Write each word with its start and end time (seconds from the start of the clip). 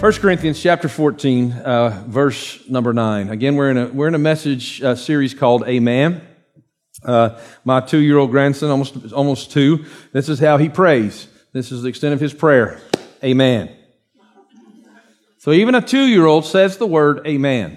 1 0.00 0.12
Corinthians 0.12 0.62
chapter 0.62 0.88
14, 0.88 1.52
uh, 1.54 2.04
verse 2.06 2.62
number 2.68 2.92
9. 2.92 3.30
Again, 3.30 3.56
we're 3.56 3.70
in 3.72 3.76
a, 3.76 3.86
we're 3.88 4.06
in 4.06 4.14
a 4.14 4.18
message 4.18 4.80
uh, 4.80 4.94
series 4.94 5.34
called 5.34 5.64
Amen. 5.66 6.24
Uh, 7.04 7.40
my 7.64 7.80
two 7.80 7.98
year 7.98 8.16
old 8.16 8.30
grandson, 8.30 8.70
almost, 8.70 9.12
almost 9.12 9.50
two, 9.50 9.84
this 10.12 10.28
is 10.28 10.38
how 10.38 10.56
he 10.56 10.68
prays. 10.68 11.26
This 11.52 11.72
is 11.72 11.82
the 11.82 11.88
extent 11.88 12.14
of 12.14 12.20
his 12.20 12.32
prayer. 12.32 12.80
Amen. 13.24 13.74
So 15.38 15.50
even 15.50 15.74
a 15.74 15.82
two 15.82 16.06
year 16.06 16.26
old 16.26 16.44
says 16.44 16.76
the 16.76 16.86
word 16.86 17.26
Amen. 17.26 17.76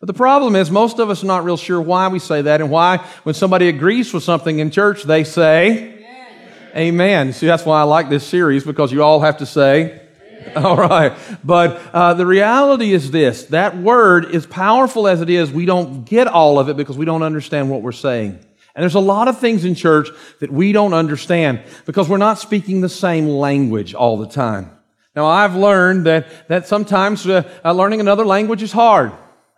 But 0.00 0.06
the 0.08 0.14
problem 0.14 0.54
is, 0.54 0.70
most 0.70 0.98
of 0.98 1.08
us 1.08 1.24
are 1.24 1.26
not 1.26 1.44
real 1.44 1.56
sure 1.56 1.80
why 1.80 2.08
we 2.08 2.18
say 2.18 2.42
that 2.42 2.60
and 2.60 2.70
why, 2.70 2.98
when 3.22 3.34
somebody 3.34 3.70
agrees 3.70 4.12
with 4.12 4.22
something 4.22 4.58
in 4.58 4.70
church, 4.70 5.04
they 5.04 5.24
say 5.24 5.94
Amen. 5.94 6.76
Amen. 6.76 7.32
See, 7.32 7.46
that's 7.46 7.64
why 7.64 7.80
I 7.80 7.84
like 7.84 8.10
this 8.10 8.26
series 8.26 8.64
because 8.64 8.92
you 8.92 9.02
all 9.02 9.20
have 9.20 9.38
to 9.38 9.46
say 9.46 10.07
All 10.56 10.76
right. 10.76 11.12
But 11.44 11.80
uh, 11.92 12.14
the 12.14 12.26
reality 12.26 12.92
is 12.92 13.10
this 13.10 13.44
that 13.46 13.76
word, 13.76 14.34
as 14.34 14.46
powerful 14.46 15.06
as 15.08 15.20
it 15.20 15.30
is, 15.30 15.50
we 15.50 15.66
don't 15.66 16.04
get 16.04 16.26
all 16.26 16.58
of 16.58 16.68
it 16.68 16.76
because 16.76 16.96
we 16.96 17.04
don't 17.04 17.22
understand 17.22 17.70
what 17.70 17.82
we're 17.82 17.92
saying. 17.92 18.38
And 18.74 18.82
there's 18.82 18.94
a 18.94 19.00
lot 19.00 19.26
of 19.26 19.40
things 19.40 19.64
in 19.64 19.74
church 19.74 20.08
that 20.38 20.52
we 20.52 20.70
don't 20.72 20.94
understand 20.94 21.62
because 21.84 22.08
we're 22.08 22.16
not 22.16 22.38
speaking 22.38 22.80
the 22.80 22.88
same 22.88 23.28
language 23.28 23.92
all 23.92 24.16
the 24.16 24.28
time. 24.28 24.70
Now, 25.16 25.26
I've 25.26 25.56
learned 25.56 26.06
that, 26.06 26.28
that 26.46 26.68
sometimes 26.68 27.26
uh, 27.26 27.42
uh, 27.64 27.72
learning 27.72 27.98
another 28.00 28.24
language 28.24 28.62
is 28.62 28.70
hard. 28.70 29.12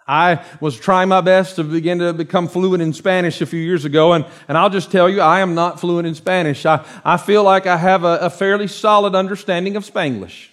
I 0.09 0.45
was 0.61 0.79
trying 0.79 1.09
my 1.09 1.21
best 1.21 1.57
to 1.57 1.65
begin 1.65 1.99
to 1.99 2.13
become 2.13 2.49
fluent 2.49 2.83
in 2.83 2.93
Spanish 2.93 3.41
a 3.41 3.47
few 3.47 3.61
years 3.61 3.85
ago, 3.85 4.15
and, 4.15 4.25
and 4.49 4.57
I'll 4.57 4.71
just 4.71 4.91
tell 4.91 5.09
you, 5.09 5.21
I 5.21 5.41
am 5.41 5.55
not 5.55 5.79
fluent 5.79 6.09
in 6.09 6.15
Spanish. 6.15 6.65
I, 6.67 6.85
I 7.05 7.17
feel 7.17 7.45
like 7.45 7.67
I 7.67 7.77
have 7.77 8.05
a, 8.05 8.19
a 8.23 8.31
fairly 8.31 8.67
solid 8.67 9.15
understanding 9.15 9.77
of 9.77 9.85
Spanglish. 9.85 10.50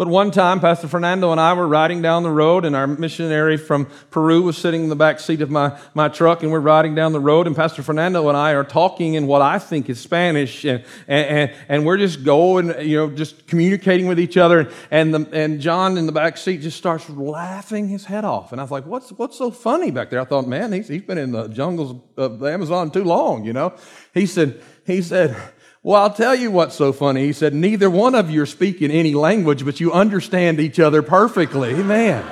But 0.00 0.08
one 0.08 0.30
time, 0.30 0.60
Pastor 0.60 0.88
Fernando 0.88 1.30
and 1.30 1.38
I 1.38 1.52
were 1.52 1.68
riding 1.68 2.00
down 2.00 2.22
the 2.22 2.30
road, 2.30 2.64
and 2.64 2.74
our 2.74 2.86
missionary 2.86 3.58
from 3.58 3.84
Peru 4.10 4.40
was 4.40 4.56
sitting 4.56 4.84
in 4.84 4.88
the 4.88 4.96
back 4.96 5.20
seat 5.20 5.42
of 5.42 5.50
my, 5.50 5.78
my 5.92 6.08
truck, 6.08 6.42
and 6.42 6.50
we're 6.50 6.58
riding 6.58 6.94
down 6.94 7.12
the 7.12 7.20
road, 7.20 7.46
and 7.46 7.54
Pastor 7.54 7.82
Fernando 7.82 8.26
and 8.28 8.34
I 8.34 8.52
are 8.52 8.64
talking 8.64 9.12
in 9.12 9.26
what 9.26 9.42
I 9.42 9.58
think 9.58 9.90
is 9.90 10.00
Spanish, 10.00 10.64
and, 10.64 10.82
and, 11.06 11.54
and 11.68 11.84
we're 11.84 11.98
just 11.98 12.24
going, 12.24 12.68
you 12.80 12.96
know, 12.96 13.10
just 13.10 13.46
communicating 13.46 14.06
with 14.06 14.18
each 14.18 14.38
other, 14.38 14.72
and, 14.90 15.12
the, 15.12 15.28
and 15.34 15.60
John 15.60 15.98
in 15.98 16.06
the 16.06 16.12
back 16.12 16.38
seat 16.38 16.62
just 16.62 16.78
starts 16.78 17.10
laughing 17.10 17.86
his 17.86 18.06
head 18.06 18.24
off. 18.24 18.52
And 18.52 18.60
I 18.62 18.64
was 18.64 18.70
like, 18.70 18.86
what's, 18.86 19.12
what's 19.12 19.36
so 19.36 19.50
funny 19.50 19.90
back 19.90 20.08
there? 20.08 20.22
I 20.22 20.24
thought, 20.24 20.48
man, 20.48 20.72
he's, 20.72 20.88
he's 20.88 21.02
been 21.02 21.18
in 21.18 21.32
the 21.32 21.48
jungles 21.48 22.00
of 22.16 22.38
the 22.38 22.46
Amazon 22.46 22.90
too 22.90 23.04
long, 23.04 23.44
you 23.44 23.52
know? 23.52 23.74
He 24.14 24.24
said, 24.24 24.62
he 24.86 25.02
said, 25.02 25.36
well, 25.82 26.02
I'll 26.02 26.12
tell 26.12 26.34
you 26.34 26.50
what's 26.50 26.74
so 26.74 26.92
funny. 26.92 27.24
He 27.24 27.32
said, 27.32 27.54
Neither 27.54 27.88
one 27.88 28.14
of 28.14 28.30
you 28.30 28.42
are 28.42 28.46
speaking 28.46 28.90
any 28.90 29.14
language, 29.14 29.64
but 29.64 29.80
you 29.80 29.92
understand 29.92 30.60
each 30.60 30.78
other 30.78 31.02
perfectly. 31.02 31.70
Amen. 31.70 32.22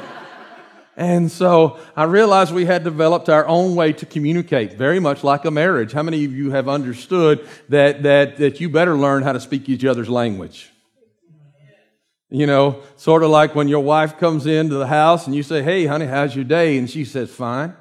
and 0.98 1.32
so 1.32 1.78
I 1.96 2.04
realized 2.04 2.52
we 2.52 2.66
had 2.66 2.84
developed 2.84 3.30
our 3.30 3.46
own 3.46 3.74
way 3.74 3.94
to 3.94 4.04
communicate, 4.04 4.74
very 4.74 5.00
much 5.00 5.24
like 5.24 5.46
a 5.46 5.50
marriage. 5.50 5.92
How 5.92 6.02
many 6.02 6.26
of 6.26 6.32
you 6.32 6.50
have 6.50 6.68
understood 6.68 7.48
that, 7.70 8.02
that, 8.02 8.36
that 8.36 8.60
you 8.60 8.68
better 8.68 8.94
learn 8.94 9.22
how 9.22 9.32
to 9.32 9.40
speak 9.40 9.66
each 9.70 9.84
other's 9.84 10.10
language? 10.10 10.70
You 12.28 12.46
know, 12.46 12.82
sort 12.96 13.22
of 13.22 13.30
like 13.30 13.54
when 13.54 13.68
your 13.68 13.80
wife 13.80 14.18
comes 14.18 14.44
into 14.44 14.74
the 14.74 14.86
house 14.86 15.26
and 15.26 15.34
you 15.34 15.42
say, 15.42 15.62
Hey, 15.62 15.86
honey, 15.86 16.04
how's 16.04 16.36
your 16.36 16.44
day? 16.44 16.76
And 16.76 16.90
she 16.90 17.06
says, 17.06 17.30
Fine. 17.30 17.74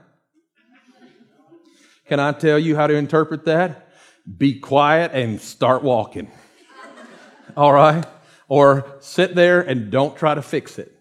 Can 2.06 2.22
I 2.22 2.32
tell 2.32 2.58
you 2.58 2.78
how 2.78 2.88
to 2.88 2.94
interpret 2.94 3.44
that? 3.44 3.87
Be 4.36 4.60
quiet 4.60 5.12
and 5.14 5.40
start 5.40 5.84
walking. 5.84 6.32
All 7.56 7.72
right? 7.74 8.06
Or 8.48 8.98
sit 9.00 9.36
there 9.36 9.62
and 9.62 9.92
don't 9.92 10.18
try 10.18 10.34
to 10.34 10.42
fix 10.42 10.80
it. 10.80 10.94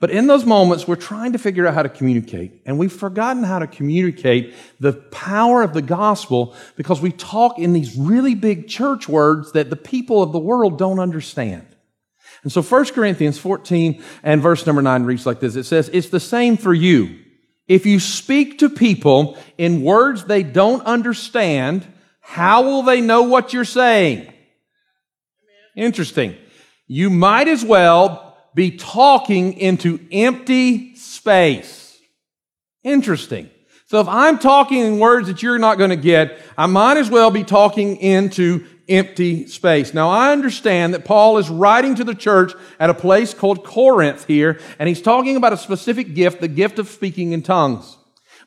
But 0.00 0.10
in 0.10 0.28
those 0.28 0.44
moments, 0.44 0.86
we're 0.86 0.96
trying 0.96 1.32
to 1.32 1.38
figure 1.38 1.66
out 1.66 1.74
how 1.74 1.82
to 1.82 1.88
communicate. 1.88 2.62
And 2.66 2.78
we've 2.78 2.92
forgotten 2.92 3.42
how 3.42 3.58
to 3.58 3.66
communicate 3.66 4.54
the 4.78 4.92
power 4.92 5.62
of 5.62 5.74
the 5.74 5.82
gospel 5.82 6.54
because 6.76 7.00
we 7.00 7.10
talk 7.10 7.58
in 7.58 7.72
these 7.72 7.96
really 7.96 8.36
big 8.36 8.68
church 8.68 9.08
words 9.08 9.52
that 9.52 9.70
the 9.70 9.76
people 9.76 10.22
of 10.22 10.30
the 10.30 10.38
world 10.38 10.78
don't 10.78 11.00
understand. 11.00 11.66
And 12.44 12.52
so 12.52 12.62
1 12.62 12.86
Corinthians 12.86 13.38
14 13.38 14.02
and 14.22 14.40
verse 14.40 14.64
number 14.66 14.82
9 14.82 15.02
reads 15.02 15.26
like 15.26 15.40
this. 15.40 15.56
It 15.56 15.64
says, 15.64 15.90
It's 15.92 16.10
the 16.10 16.20
same 16.20 16.56
for 16.56 16.72
you. 16.72 17.18
If 17.66 17.84
you 17.84 17.98
speak 17.98 18.60
to 18.60 18.70
people 18.70 19.36
in 19.58 19.82
words 19.82 20.24
they 20.24 20.44
don't 20.44 20.82
understand, 20.84 21.86
how 22.28 22.60
will 22.62 22.82
they 22.82 23.00
know 23.00 23.22
what 23.22 23.54
you're 23.54 23.64
saying? 23.64 24.30
Interesting. 25.74 26.36
You 26.86 27.08
might 27.08 27.48
as 27.48 27.64
well 27.64 28.36
be 28.54 28.72
talking 28.72 29.54
into 29.54 29.98
empty 30.12 30.94
space. 30.96 31.98
Interesting. 32.84 33.48
So 33.86 34.00
if 34.00 34.08
I'm 34.08 34.38
talking 34.38 34.80
in 34.80 34.98
words 34.98 35.28
that 35.28 35.42
you're 35.42 35.58
not 35.58 35.78
going 35.78 35.88
to 35.88 35.96
get, 35.96 36.38
I 36.58 36.66
might 36.66 36.98
as 36.98 37.08
well 37.08 37.30
be 37.30 37.44
talking 37.44 37.96
into 37.96 38.66
empty 38.90 39.46
space. 39.46 39.94
Now 39.94 40.10
I 40.10 40.30
understand 40.30 40.92
that 40.92 41.06
Paul 41.06 41.38
is 41.38 41.48
writing 41.48 41.94
to 41.94 42.04
the 42.04 42.14
church 42.14 42.52
at 42.78 42.90
a 42.90 42.94
place 42.94 43.32
called 43.32 43.64
Corinth 43.64 44.26
here, 44.26 44.60
and 44.78 44.86
he's 44.86 45.00
talking 45.00 45.36
about 45.36 45.54
a 45.54 45.56
specific 45.56 46.14
gift, 46.14 46.42
the 46.42 46.48
gift 46.48 46.78
of 46.78 46.88
speaking 46.88 47.32
in 47.32 47.40
tongues. 47.40 47.97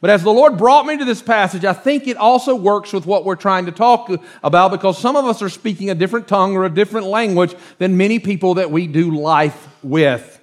But 0.02 0.10
as 0.10 0.24
the 0.24 0.34
Lord 0.34 0.58
brought 0.58 0.88
me 0.88 0.98
to 0.98 1.06
this 1.06 1.22
passage, 1.22 1.64
I 1.64 1.74
think 1.74 2.08
it 2.08 2.18
also 2.18 2.56
works 2.56 2.92
with 2.92 3.06
what 3.06 3.24
we're 3.24 3.36
trying 3.36 3.68
to 3.68 3.72
talk 3.72 4.12
about 4.44 4.72
because 4.72 4.98
some 4.98 5.16
of 5.16 5.26
us 5.26 5.44
are 5.44 5.50
speaking 5.50 5.92
a 5.92 5.96
different 5.96 6.28
tongue 6.28 6.58
or 6.58 6.66
a 6.66 6.74
different 6.74 7.06
language 7.06 7.54
than 7.78 7.98
many 7.98 8.18
people 8.18 8.56
that 8.56 8.72
we 8.72 8.88
do 8.88 9.12
life 9.12 9.70
with. 9.84 10.40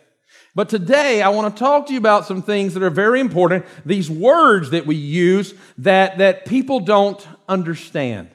But 0.55 0.69
today 0.69 1.23
I 1.23 1.31
want 1.31 1.55
to 1.55 1.59
talk 1.59 1.89
to 1.89 1.93
you 1.93 1.99
about 1.99 2.25
some 2.25 2.41
things 2.41 2.75
that 2.75 2.85
are 2.85 2.91
very 2.91 3.19
important, 3.19 3.67
these 3.85 4.09
words 4.09 4.71
that 4.71 4.87
we 4.87 4.95
use 4.95 5.55
that, 5.79 6.19
that 6.19 6.47
people 6.47 6.79
don't 6.79 7.27
understand. 7.49 8.31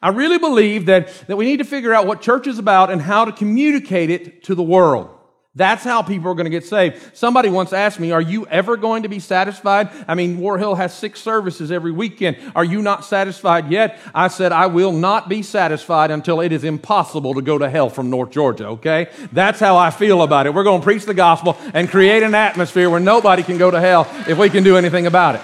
I 0.00 0.10
really 0.10 0.38
believe 0.38 0.86
that, 0.86 1.08
that 1.26 1.36
we 1.36 1.44
need 1.44 1.58
to 1.58 1.64
figure 1.64 1.92
out 1.92 2.06
what 2.06 2.20
church 2.20 2.46
is 2.46 2.60
about 2.60 2.92
and 2.92 3.02
how 3.02 3.24
to 3.24 3.32
communicate 3.32 4.10
it 4.10 4.44
to 4.44 4.54
the 4.54 4.62
world. 4.62 5.15
That's 5.56 5.82
how 5.82 6.02
people 6.02 6.30
are 6.30 6.34
going 6.34 6.44
to 6.44 6.50
get 6.50 6.66
saved. 6.66 7.16
Somebody 7.16 7.48
once 7.48 7.72
asked 7.72 7.98
me, 7.98 8.12
Are 8.12 8.20
you 8.20 8.46
ever 8.46 8.76
going 8.76 9.04
to 9.04 9.08
be 9.08 9.18
satisfied? 9.18 9.88
I 10.06 10.14
mean, 10.14 10.36
War 10.36 10.58
Hill 10.58 10.74
has 10.74 10.94
six 10.94 11.18
services 11.18 11.72
every 11.72 11.92
weekend. 11.92 12.36
Are 12.54 12.64
you 12.64 12.82
not 12.82 13.06
satisfied 13.06 13.70
yet? 13.70 13.98
I 14.14 14.28
said, 14.28 14.52
I 14.52 14.66
will 14.66 14.92
not 14.92 15.30
be 15.30 15.42
satisfied 15.42 16.10
until 16.10 16.42
it 16.42 16.52
is 16.52 16.62
impossible 16.62 17.32
to 17.34 17.40
go 17.40 17.56
to 17.56 17.70
hell 17.70 17.88
from 17.88 18.10
North 18.10 18.30
Georgia, 18.30 18.66
okay? 18.68 19.08
That's 19.32 19.58
how 19.58 19.78
I 19.78 19.90
feel 19.90 20.20
about 20.20 20.44
it. 20.46 20.52
We're 20.52 20.62
going 20.62 20.82
to 20.82 20.84
preach 20.84 21.06
the 21.06 21.14
gospel 21.14 21.56
and 21.72 21.88
create 21.88 22.22
an 22.22 22.34
atmosphere 22.34 22.90
where 22.90 23.00
nobody 23.00 23.42
can 23.42 23.56
go 23.56 23.70
to 23.70 23.80
hell 23.80 24.06
if 24.28 24.36
we 24.36 24.50
can 24.50 24.62
do 24.62 24.76
anything 24.76 25.06
about 25.06 25.36
it. 25.36 25.40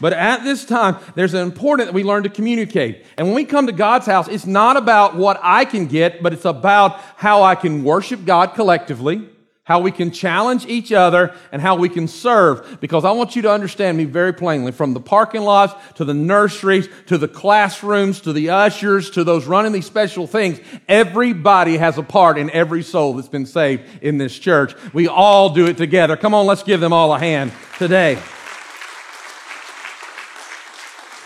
But 0.00 0.14
at 0.14 0.44
this 0.44 0.64
time, 0.64 0.96
there's 1.14 1.34
an 1.34 1.42
important 1.42 1.88
that 1.88 1.94
we 1.94 2.04
learn 2.04 2.22
to 2.22 2.30
communicate. 2.30 3.04
And 3.18 3.26
when 3.26 3.36
we 3.36 3.44
come 3.44 3.66
to 3.66 3.72
God's 3.72 4.06
house, 4.06 4.28
it's 4.28 4.46
not 4.46 4.76
about 4.76 5.14
what 5.14 5.38
I 5.42 5.64
can 5.64 5.86
get, 5.86 6.22
but 6.22 6.32
it's 6.32 6.46
about 6.46 6.98
how 7.16 7.42
I 7.42 7.54
can 7.54 7.84
worship 7.84 8.24
God 8.24 8.54
collectively, 8.54 9.28
how 9.64 9.78
we 9.78 9.92
can 9.92 10.10
challenge 10.10 10.64
each 10.66 10.90
other, 10.90 11.34
and 11.52 11.60
how 11.60 11.76
we 11.76 11.90
can 11.90 12.08
serve. 12.08 12.80
Because 12.80 13.04
I 13.04 13.10
want 13.10 13.36
you 13.36 13.42
to 13.42 13.52
understand 13.52 13.98
me 13.98 14.04
very 14.04 14.32
plainly 14.32 14.72
from 14.72 14.94
the 14.94 15.00
parking 15.00 15.42
lots 15.42 15.74
to 15.96 16.04
the 16.06 16.14
nurseries 16.14 16.88
to 17.06 17.18
the 17.18 17.28
classrooms 17.28 18.22
to 18.22 18.32
the 18.32 18.48
ushers 18.50 19.10
to 19.10 19.22
those 19.22 19.46
running 19.46 19.72
these 19.72 19.86
special 19.86 20.26
things. 20.26 20.60
Everybody 20.88 21.76
has 21.76 21.98
a 21.98 22.02
part 22.02 22.38
in 22.38 22.50
every 22.50 22.82
soul 22.82 23.12
that's 23.12 23.28
been 23.28 23.46
saved 23.46 23.82
in 24.00 24.16
this 24.16 24.36
church. 24.38 24.74
We 24.94 25.08
all 25.08 25.50
do 25.50 25.66
it 25.66 25.76
together. 25.76 26.16
Come 26.16 26.32
on, 26.32 26.46
let's 26.46 26.62
give 26.62 26.80
them 26.80 26.94
all 26.94 27.12
a 27.12 27.18
hand 27.18 27.52
today. 27.78 28.18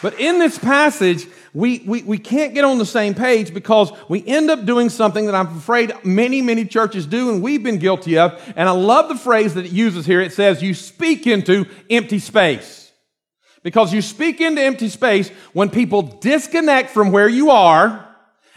But 0.04 0.20
in 0.20 0.38
this 0.38 0.58
passage, 0.58 1.26
we, 1.54 1.78
we, 1.86 2.02
we 2.02 2.18
can't 2.18 2.52
get 2.52 2.62
on 2.62 2.76
the 2.76 2.84
same 2.84 3.14
page 3.14 3.54
because 3.54 3.90
we 4.06 4.22
end 4.26 4.50
up 4.50 4.66
doing 4.66 4.90
something 4.90 5.24
that 5.24 5.34
I'm 5.34 5.56
afraid 5.56 5.94
many, 6.04 6.42
many 6.42 6.66
churches 6.66 7.06
do 7.06 7.30
and 7.30 7.42
we've 7.42 7.62
been 7.62 7.78
guilty 7.78 8.18
of. 8.18 8.38
And 8.54 8.68
I 8.68 8.72
love 8.72 9.08
the 9.08 9.16
phrase 9.16 9.54
that 9.54 9.64
it 9.64 9.72
uses 9.72 10.04
here. 10.04 10.20
It 10.20 10.34
says, 10.34 10.62
you 10.62 10.74
speak 10.74 11.26
into 11.26 11.64
empty 11.88 12.18
space. 12.18 12.92
Because 13.62 13.94
you 13.94 14.02
speak 14.02 14.42
into 14.42 14.60
empty 14.60 14.90
space 14.90 15.30
when 15.54 15.70
people 15.70 16.02
disconnect 16.02 16.90
from 16.90 17.10
where 17.10 17.26
you 17.26 17.48
are 17.48 18.06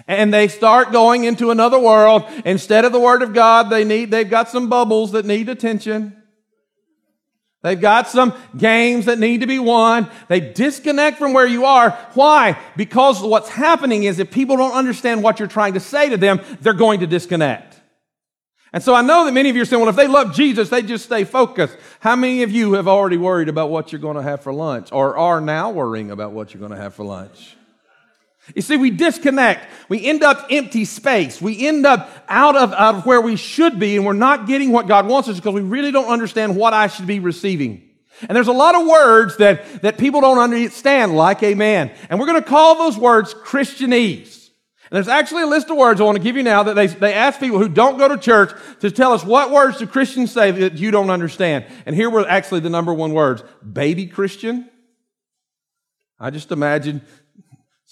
and 0.05 0.33
they 0.33 0.49
start 0.49 0.91
going 0.91 1.23
into 1.23 1.49
another 1.49 1.79
world. 1.79 2.25
Instead 2.43 2.83
of 2.83 2.91
the 2.91 2.99
Word 2.99 3.21
of 3.21 3.33
God, 3.33 3.69
they 3.69 3.85
need, 3.85 4.11
they've 4.11 4.29
got 4.29 4.49
some 4.49 4.67
bubbles 4.67 5.13
that 5.13 5.25
need 5.25 5.47
attention. 5.47 6.16
They've 7.63 7.79
got 7.79 8.07
some 8.07 8.33
games 8.55 9.05
that 9.05 9.19
need 9.19 9.41
to 9.41 9.47
be 9.47 9.59
won. 9.59 10.09
They 10.27 10.39
disconnect 10.39 11.17
from 11.17 11.33
where 11.33 11.47
you 11.47 11.65
are. 11.65 11.91
Why? 12.13 12.57
Because 12.75 13.21
what's 13.21 13.49
happening 13.49 14.03
is 14.03 14.19
if 14.19 14.31
people 14.31 14.57
don't 14.57 14.73
understand 14.73 15.23
what 15.23 15.39
you're 15.39 15.47
trying 15.47 15.73
to 15.73 15.79
say 15.79 16.09
to 16.09 16.17
them, 16.17 16.39
they're 16.61 16.73
going 16.73 16.99
to 16.99 17.07
disconnect. 17.07 17.81
And 18.71 18.83
so 18.83 18.93
I 18.93 19.01
know 19.01 19.25
that 19.25 19.33
many 19.33 19.49
of 19.49 19.55
you 19.55 19.63
are 19.63 19.65
saying, 19.65 19.81
well, 19.81 19.89
if 19.89 19.95
they 19.95 20.07
love 20.07 20.35
Jesus, 20.35 20.69
they 20.69 20.81
just 20.81 21.05
stay 21.05 21.23
focused. 21.23 21.75
How 21.99 22.15
many 22.15 22.43
of 22.43 22.51
you 22.51 22.73
have 22.73 22.87
already 22.87 23.17
worried 23.17 23.49
about 23.49 23.69
what 23.69 23.91
you're 23.91 24.01
going 24.01 24.17
to 24.17 24.23
have 24.23 24.43
for 24.43 24.53
lunch 24.53 24.91
or 24.91 25.17
are 25.17 25.41
now 25.41 25.71
worrying 25.71 26.11
about 26.11 26.33
what 26.33 26.53
you're 26.53 26.59
going 26.59 26.71
to 26.71 26.77
have 26.77 26.93
for 26.93 27.03
lunch? 27.03 27.56
You 28.55 28.61
see, 28.61 28.77
we 28.77 28.91
disconnect. 28.91 29.67
We 29.89 30.05
end 30.05 30.23
up 30.23 30.47
empty 30.49 30.85
space. 30.85 31.41
We 31.41 31.67
end 31.67 31.85
up 31.85 32.09
out 32.27 32.55
of, 32.55 32.73
out 32.73 32.95
of 32.95 33.05
where 33.05 33.21
we 33.21 33.35
should 33.35 33.79
be, 33.79 33.97
and 33.97 34.05
we're 34.05 34.13
not 34.13 34.47
getting 34.47 34.71
what 34.71 34.87
God 34.87 35.07
wants 35.07 35.27
us 35.27 35.35
because 35.35 35.53
we 35.53 35.61
really 35.61 35.91
don't 35.91 36.07
understand 36.07 36.55
what 36.55 36.73
I 36.73 36.87
should 36.87 37.07
be 37.07 37.19
receiving. 37.19 37.83
And 38.21 38.35
there's 38.35 38.47
a 38.47 38.53
lot 38.53 38.73
of 38.75 38.87
words 38.87 39.37
that, 39.37 39.81
that 39.83 39.97
people 39.97 40.21
don't 40.21 40.39
understand, 40.39 41.15
like 41.15 41.43
amen. 41.43 41.91
And 42.09 42.19
we're 42.19 42.25
going 42.25 42.41
to 42.41 42.49
call 42.49 42.75
those 42.75 42.97
words 42.97 43.33
Christianese. 43.33 44.49
And 44.89 44.95
there's 44.95 45.09
actually 45.09 45.43
a 45.43 45.47
list 45.47 45.69
of 45.69 45.77
words 45.77 45.99
I 45.99 46.05
want 46.05 46.17
to 46.17 46.23
give 46.23 46.37
you 46.37 46.43
now 46.43 46.63
that 46.63 46.73
they, 46.73 46.87
they 46.87 47.13
ask 47.13 47.39
people 47.39 47.59
who 47.59 47.67
don't 47.67 47.97
go 47.97 48.07
to 48.07 48.17
church 48.17 48.51
to 48.79 48.89
tell 48.89 49.11
us 49.11 49.23
what 49.23 49.51
words 49.51 49.77
do 49.77 49.85
Christians 49.85 50.31
say 50.31 50.49
that 50.51 50.73
you 50.75 50.91
don't 50.91 51.09
understand. 51.09 51.65
And 51.85 51.93
here 51.93 52.09
were 52.09 52.27
actually 52.27 52.61
the 52.61 52.69
number 52.69 52.93
one 52.93 53.11
words. 53.11 53.43
Baby 53.61 54.07
Christian. 54.07 54.69
I 56.19 56.29
just 56.29 56.51
imagine 56.51 57.01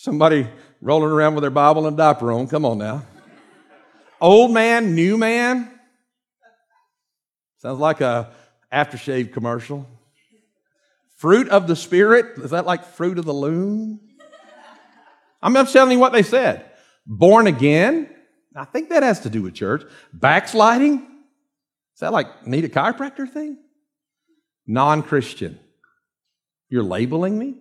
Somebody 0.05 0.47
rolling 0.81 1.09
around 1.09 1.33
with 1.33 1.41
their 1.41 1.49
Bible 1.49 1.87
and 1.87 1.97
diaper 1.97 2.31
on. 2.31 2.47
Come 2.47 2.63
on 2.63 2.77
now. 2.77 3.03
Old 4.21 4.51
man, 4.51 4.93
new 4.93 5.17
man. 5.17 5.67
Sounds 7.57 7.79
like 7.79 8.01
a 8.01 8.31
aftershave 8.71 9.33
commercial. 9.33 9.87
Fruit 11.17 11.49
of 11.49 11.65
the 11.65 11.75
Spirit. 11.75 12.37
Is 12.37 12.51
that 12.51 12.67
like 12.67 12.85
fruit 12.85 13.17
of 13.17 13.25
the 13.25 13.33
loom? 13.33 13.99
I'm 15.41 15.55
just 15.55 15.73
telling 15.73 15.93
you 15.93 15.99
what 15.99 16.13
they 16.13 16.21
said. 16.21 16.63
Born 17.07 17.47
again. 17.47 18.07
I 18.55 18.65
think 18.65 18.89
that 18.89 19.01
has 19.01 19.21
to 19.21 19.31
do 19.31 19.41
with 19.41 19.55
church. 19.55 19.81
Backsliding. 20.13 20.97
Is 21.95 22.01
that 22.01 22.13
like 22.13 22.45
need 22.45 22.63
a 22.63 22.69
chiropractor 22.69 23.27
thing? 23.27 23.57
Non 24.67 25.01
Christian. 25.01 25.57
You're 26.69 26.83
labeling 26.83 27.39
me? 27.39 27.55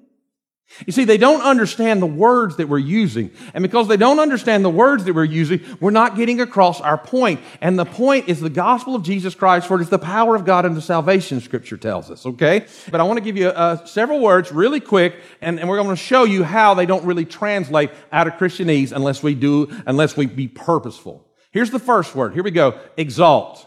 You 0.87 0.93
see, 0.93 1.05
they 1.05 1.19
don't 1.19 1.43
understand 1.43 2.03
the 2.03 2.07
words 2.07 2.57
that 2.57 2.69
we're 2.69 2.79
using. 2.79 3.31
And 3.53 3.63
because 3.63 3.87
they 3.87 3.97
don't 3.97 4.19
understand 4.19 4.65
the 4.65 4.71
words 4.71 5.05
that 5.05 5.15
we're 5.15 5.23
using, 5.25 5.61
we're 5.79 5.93
not 5.93 6.17
getting 6.17 6.41
across 6.41 6.81
our 6.81 6.99
point. 6.99 7.41
And 7.61 7.79
the 7.79 7.85
point 7.85 8.29
is 8.29 8.41
the 8.41 8.51
gospel 8.51 8.97
of 8.97 9.05
Jesus 9.05 9.35
Christ, 9.35 9.69
for 9.69 9.79
it 9.79 9.83
is 9.83 9.89
the 9.89 9.99
power 9.99 10.35
of 10.35 10.45
God 10.45 10.65
unto 10.65 10.81
salvation, 10.81 11.41
scripture 11.41 11.77
tells 11.77 12.11
us, 12.11 12.27
okay? 12.27 12.67
But 12.91 13.01
I 13.01 13.05
want 13.05 13.19
to 13.19 13.25
give 13.25 13.37
you 13.37 13.49
uh, 13.49 13.85
several 13.87 14.21
words 14.21 14.51
really 14.51 14.81
quick, 14.81 15.15
and, 15.41 15.61
and 15.61 15.69
we're 15.69 15.77
going 15.77 15.91
to 15.91 15.97
show 15.97 16.25
you 16.25 16.43
how 16.43 16.75
they 16.75 16.87
don't 16.87 17.05
really 17.05 17.25
translate 17.25 17.91
out 18.11 18.27
of 18.27 18.35
Christianese 18.35 18.91
unless 18.91 19.23
we 19.23 19.35
do, 19.35 19.71
unless 19.87 20.17
we 20.17 20.27
be 20.27 20.49
purposeful. 20.49 21.29
Here's 21.53 21.71
the 21.71 21.79
first 21.79 22.17
word. 22.17 22.35
Here 22.35 22.43
we 22.43 22.51
go. 22.51 22.81
Exalt. 22.97 23.65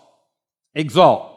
Exalt. 0.76 1.37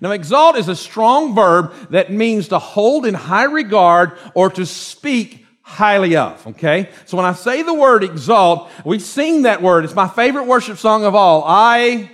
Now, 0.00 0.10
exalt 0.12 0.56
is 0.56 0.68
a 0.68 0.76
strong 0.76 1.34
verb 1.34 1.72
that 1.90 2.12
means 2.12 2.48
to 2.48 2.58
hold 2.58 3.06
in 3.06 3.14
high 3.14 3.44
regard 3.44 4.18
or 4.34 4.50
to 4.50 4.66
speak 4.66 5.46
highly 5.62 6.16
of, 6.16 6.46
okay? 6.46 6.88
So 7.04 7.16
when 7.16 7.26
I 7.26 7.34
say 7.34 7.62
the 7.62 7.74
word 7.74 8.02
exalt, 8.02 8.70
we 8.84 8.98
sing 8.98 9.42
that 9.42 9.60
word. 9.60 9.84
It's 9.84 9.94
my 9.94 10.08
favorite 10.08 10.44
worship 10.44 10.78
song 10.78 11.04
of 11.04 11.14
all. 11.14 11.44
I 11.46 12.10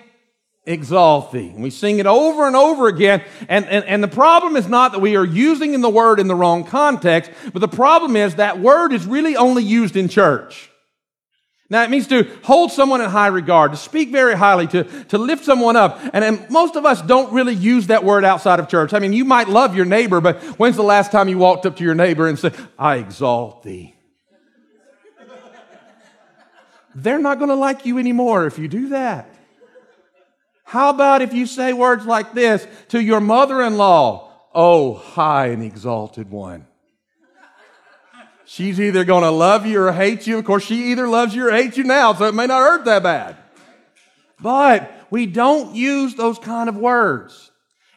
exalt 0.66 1.32
thee. 1.32 1.50
And 1.50 1.62
we 1.62 1.70
sing 1.70 1.98
it 1.98 2.06
over 2.06 2.46
and 2.46 2.56
over 2.56 2.88
again. 2.88 3.22
And, 3.48 3.64
and, 3.66 3.84
and 3.84 4.02
the 4.02 4.08
problem 4.08 4.56
is 4.56 4.66
not 4.66 4.92
that 4.92 5.00
we 5.00 5.16
are 5.16 5.24
using 5.24 5.80
the 5.80 5.90
word 5.90 6.18
in 6.18 6.26
the 6.26 6.34
wrong 6.34 6.64
context, 6.64 7.30
but 7.52 7.60
the 7.60 7.68
problem 7.68 8.16
is 8.16 8.36
that 8.36 8.60
word 8.60 8.92
is 8.92 9.06
really 9.06 9.36
only 9.36 9.62
used 9.62 9.96
in 9.96 10.08
church. 10.08 10.70
Now, 11.70 11.82
it 11.82 11.88
means 11.90 12.06
to 12.08 12.24
hold 12.42 12.72
someone 12.72 13.00
in 13.00 13.08
high 13.08 13.28
regard, 13.28 13.72
to 13.72 13.78
speak 13.78 14.10
very 14.10 14.36
highly, 14.36 14.66
to, 14.68 14.84
to 15.04 15.18
lift 15.18 15.44
someone 15.44 15.76
up. 15.76 15.98
And, 16.12 16.22
and 16.22 16.50
most 16.50 16.76
of 16.76 16.84
us 16.84 17.00
don't 17.00 17.32
really 17.32 17.54
use 17.54 17.86
that 17.86 18.04
word 18.04 18.22
outside 18.22 18.60
of 18.60 18.68
church. 18.68 18.92
I 18.92 18.98
mean, 18.98 19.14
you 19.14 19.24
might 19.24 19.48
love 19.48 19.74
your 19.74 19.86
neighbor, 19.86 20.20
but 20.20 20.42
when's 20.58 20.76
the 20.76 20.82
last 20.82 21.10
time 21.10 21.28
you 21.28 21.38
walked 21.38 21.64
up 21.64 21.76
to 21.76 21.84
your 21.84 21.94
neighbor 21.94 22.28
and 22.28 22.38
said, 22.38 22.54
I 22.78 22.96
exalt 22.96 23.62
thee? 23.62 23.94
They're 26.94 27.18
not 27.18 27.38
going 27.38 27.48
to 27.48 27.56
like 27.56 27.86
you 27.86 27.98
anymore 27.98 28.46
if 28.46 28.58
you 28.58 28.68
do 28.68 28.90
that. 28.90 29.28
How 30.64 30.90
about 30.90 31.22
if 31.22 31.32
you 31.32 31.46
say 31.46 31.72
words 31.72 32.04
like 32.04 32.34
this 32.34 32.66
to 32.88 33.02
your 33.02 33.20
mother 33.20 33.62
in 33.62 33.76
law? 33.76 34.32
Oh, 34.54 34.94
high 34.94 35.46
and 35.48 35.62
exalted 35.62 36.30
one. 36.30 36.66
She's 38.54 38.80
either 38.80 39.04
going 39.04 39.24
to 39.24 39.32
love 39.32 39.66
you 39.66 39.82
or 39.82 39.90
hate 39.90 40.28
you. 40.28 40.38
Of 40.38 40.44
course, 40.44 40.64
she 40.64 40.92
either 40.92 41.08
loves 41.08 41.34
you 41.34 41.48
or 41.48 41.50
hates 41.50 41.76
you 41.76 41.82
now, 41.82 42.14
so 42.14 42.26
it 42.26 42.36
may 42.36 42.46
not 42.46 42.60
hurt 42.60 42.84
that 42.84 43.02
bad. 43.02 43.36
But 44.40 45.08
we 45.10 45.26
don't 45.26 45.74
use 45.74 46.14
those 46.14 46.38
kind 46.38 46.68
of 46.68 46.76
words. 46.76 47.50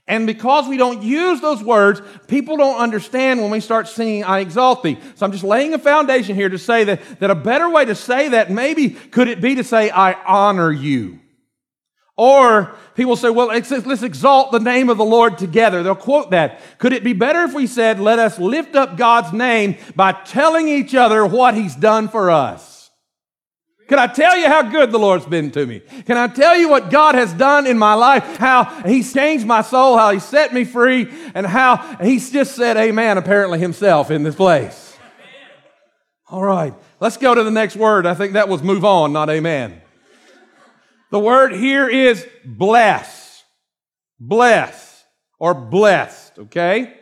And 0.08 0.26
because 0.26 0.68
we 0.68 0.78
don't 0.78 1.04
use 1.04 1.42
those 1.42 1.62
words, 1.62 2.02
people 2.26 2.58
don't 2.58 2.80
understand 2.80 3.40
when 3.40 3.52
we 3.52 3.60
start 3.60 3.88
singing, 3.88 4.24
I 4.24 4.40
exalt 4.40 4.82
thee. 4.82 4.98
So 5.14 5.28
I'm 5.28 5.32
just 5.32 5.44
laying 5.44 5.76
a 5.76 5.78
foundation 5.78 6.36
here 6.36 6.50
to 6.50 6.58
say 6.58 6.86
that, 6.86 7.20
that 7.20 7.30
a 7.30 7.36
better 7.36 7.70
way 7.70 7.86
to 7.86 7.94
say 7.94 8.30
that 8.30 8.50
maybe 8.50 8.90
could 8.90 9.28
it 9.28 9.40
be 9.40 9.54
to 9.54 9.64
say, 9.64 9.92
I 9.92 10.14
honor 10.24 10.72
you. 10.72 11.20
Or 12.18 12.76
people 12.96 13.16
say, 13.16 13.30
well, 13.30 13.48
let's 13.48 13.72
exalt 13.72 14.52
the 14.52 14.60
name 14.60 14.90
of 14.90 14.98
the 14.98 15.06
Lord 15.06 15.38
together. 15.38 15.84
They'll 15.84 15.96
quote 15.96 16.32
that. 16.32 16.60
Could 16.80 16.94
it 16.94 17.04
be 17.04 17.14
better 17.14 17.44
if 17.44 17.54
we 17.54 17.68
said, 17.68 18.00
let 18.00 18.18
us 18.18 18.40
lift 18.40 18.76
up 18.76 18.98
God's 18.98 19.32
name 19.34 19.78
by 19.96 20.14
telling 20.14 20.68
each 20.68 20.96
other 20.96 21.26
what 21.26 21.54
he's 21.54 21.76
done 21.76 22.08
for 22.08 22.32
us? 22.32 22.90
Can 23.88 24.00
I 24.00 24.08
tell 24.08 24.36
you 24.36 24.48
how 24.48 24.64
good 24.64 24.92
the 24.92 25.00
Lord's 25.00 25.26
been 25.26 25.50
to 25.52 25.66
me? 25.66 25.80
Can 26.06 26.18
I 26.18 26.28
tell 26.28 26.58
you 26.58 26.68
what 26.68 26.90
God 26.90 27.16
has 27.16 27.32
done 27.32 27.66
in 27.66 27.78
my 27.78 27.94
life? 27.94 28.36
How 28.36 28.66
He's 28.86 29.14
changed 29.14 29.46
my 29.46 29.62
soul, 29.62 29.98
how 29.98 30.12
He 30.12 30.20
set 30.20 30.54
me 30.54 30.66
free, 30.66 31.08
and 31.34 31.46
how 31.46 31.78
He's 32.04 32.30
just 32.30 32.56
said 32.56 32.76
amen 32.76 33.18
apparently 33.18 33.60
Himself 33.60 34.12
in 34.12 34.24
this 34.24 34.36
place. 34.36 34.98
All 36.30 36.44
right, 36.44 36.74
let's 37.00 37.16
go 37.16 37.34
to 37.34 37.44
the 37.44 37.52
next 37.52 37.78
word. 37.78 38.06
I 38.06 38.14
think 38.14 38.34
that 38.34 38.50
was 38.50 38.62
move 38.62 38.84
on, 38.84 39.14
not 39.14 39.30
amen. 39.30 39.82
The 41.12 41.20
word 41.20 41.54
here 41.54 41.88
is 41.88 42.28
bless. 42.44 43.44
Bless 44.20 45.06
or 45.40 45.54
blessed, 45.54 46.40
okay? 46.40 46.94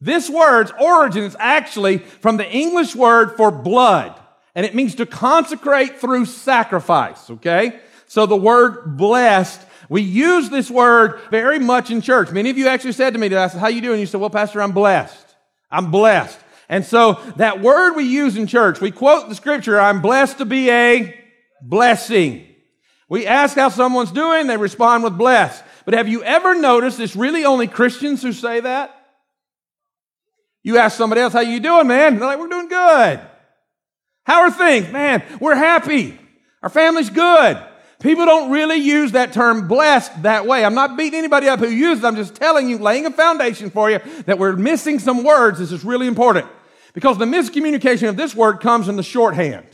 This 0.00 0.30
word's 0.30 0.72
origin 0.80 1.24
is 1.24 1.36
actually 1.38 1.98
from 1.98 2.36
the 2.36 2.50
English 2.50 2.94
word 2.94 3.36
for 3.36 3.50
blood, 3.50 4.18
and 4.54 4.66
it 4.66 4.74
means 4.74 4.94
to 4.96 5.06
consecrate 5.06 5.98
through 5.98 6.26
sacrifice, 6.26 7.30
okay? 7.30 7.80
So 8.06 8.26
the 8.26 8.36
word 8.36 8.96
blessed, 8.96 9.60
we 9.88 10.02
use 10.02 10.50
this 10.50 10.70
word 10.70 11.20
very 11.30 11.58
much 11.58 11.90
in 11.90 12.00
church. 12.00 12.30
Many 12.30 12.50
of 12.50 12.58
you 12.58 12.68
actually 12.68 12.92
said 12.92 13.12
to 13.12 13.18
me, 13.18 13.34
I 13.34 13.48
said, 13.48 13.60
how 13.60 13.68
you 13.68 13.80
doing? 13.80 14.00
You 14.00 14.06
said, 14.06 14.20
well, 14.20 14.30
Pastor, 14.30 14.62
I'm 14.62 14.72
blessed. 14.72 15.34
I'm 15.70 15.90
blessed. 15.90 16.38
And 16.68 16.84
so 16.84 17.14
that 17.36 17.60
word 17.60 17.94
we 17.94 18.04
use 18.04 18.36
in 18.36 18.46
church, 18.46 18.80
we 18.80 18.90
quote 18.90 19.28
the 19.28 19.34
scripture, 19.34 19.80
I'm 19.80 20.00
blessed 20.00 20.38
to 20.38 20.44
be 20.44 20.70
a 20.70 21.20
blessing. 21.60 22.46
We 23.08 23.26
ask 23.26 23.56
how 23.56 23.68
someone's 23.68 24.12
doing, 24.12 24.46
they 24.46 24.56
respond 24.56 25.04
with 25.04 25.18
bless. 25.18 25.62
But 25.84 25.94
have 25.94 26.08
you 26.08 26.22
ever 26.22 26.54
noticed 26.54 27.00
it's 27.00 27.16
really 27.16 27.44
only 27.44 27.66
Christians 27.66 28.22
who 28.22 28.32
say 28.32 28.60
that? 28.60 28.96
You 30.62 30.78
ask 30.78 30.96
somebody 30.96 31.20
else, 31.20 31.32
how 31.32 31.40
you 31.40 31.60
doing, 31.60 31.88
man? 31.88 32.18
They're 32.18 32.28
like, 32.28 32.38
we're 32.38 32.48
doing 32.48 32.68
good. 32.68 33.20
How 34.24 34.42
are 34.42 34.50
things? 34.50 34.90
Man, 34.90 35.22
we're 35.40 35.56
happy. 35.56 36.18
Our 36.62 36.68
family's 36.68 37.10
good. 37.10 37.60
People 37.98 38.26
don't 38.26 38.50
really 38.50 38.76
use 38.76 39.12
that 39.12 39.32
term 39.32 39.68
blessed 39.68 40.22
that 40.22 40.46
way. 40.46 40.64
I'm 40.64 40.74
not 40.74 40.96
beating 40.96 41.18
anybody 41.18 41.48
up 41.48 41.60
who 41.60 41.68
uses 41.68 42.02
it. 42.02 42.06
I'm 42.06 42.16
just 42.16 42.34
telling 42.34 42.68
you, 42.68 42.78
laying 42.78 43.06
a 43.06 43.10
foundation 43.10 43.70
for 43.70 43.90
you 43.90 44.00
that 44.26 44.38
we're 44.38 44.56
missing 44.56 44.98
some 44.98 45.22
words. 45.22 45.58
This 45.58 45.70
is 45.70 45.84
really 45.84 46.08
important. 46.08 46.46
Because 46.94 47.16
the 47.18 47.24
miscommunication 47.24 48.08
of 48.08 48.16
this 48.16 48.34
word 48.34 48.60
comes 48.60 48.88
in 48.88 48.96
the 48.96 49.02
shorthand. 49.02 49.66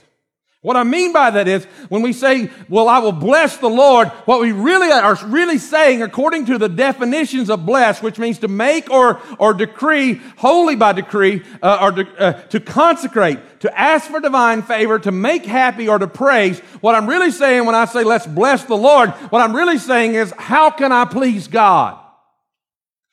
What 0.61 0.77
I 0.77 0.83
mean 0.83 1.13
by 1.13 1.31
that 1.31 1.47
is 1.47 1.65
when 1.89 2.03
we 2.03 2.13
say, 2.13 2.51
well, 2.69 2.89
I 2.89 2.99
will 2.99 3.13
bless 3.13 3.59
the 3.59 3.69
Lord, 3.69 4.09
what 4.25 4.41
we 4.41 4.51
really 4.51 4.91
are 4.91 5.17
really 5.27 5.59
saying, 5.59 6.03
according 6.03 6.47
to 6.47 6.59
the 6.59 6.69
definitions 6.69 7.49
of 7.49 7.65
bless, 7.65 8.03
which 8.03 8.19
means 8.19 8.41
to 8.41 8.49
make 8.49 8.91
or, 8.91 9.21
or 9.39 9.55
decree, 9.55 10.15
holy 10.37 10.75
by 10.75 10.93
decree, 10.95 11.45
uh, 11.63 11.79
or 11.81 11.93
de, 11.93 12.09
uh, 12.19 12.33
to 12.49 12.59
consecrate, 12.59 13.39
to 13.61 13.79
ask 13.79 14.11
for 14.11 14.19
divine 14.19 14.63
favor, 14.63 14.99
to 14.99 15.13
make 15.13 15.47
happy, 15.47 15.89
or 15.89 15.97
to 15.97 16.09
praise. 16.09 16.59
What 16.81 16.97
I'm 16.97 17.07
really 17.07 17.31
saying 17.31 17.65
when 17.65 17.77
I 17.77 17.85
say 17.85 18.03
let's 18.03 18.27
bless 18.27 18.65
the 18.65 18.77
Lord, 18.77 19.11
what 19.31 19.41
I'm 19.41 19.55
really 19.55 19.79
saying 19.79 20.15
is, 20.15 20.35
how 20.39 20.71
can 20.71 20.91
I 20.91 21.05
please 21.05 21.47
God? 21.47 22.01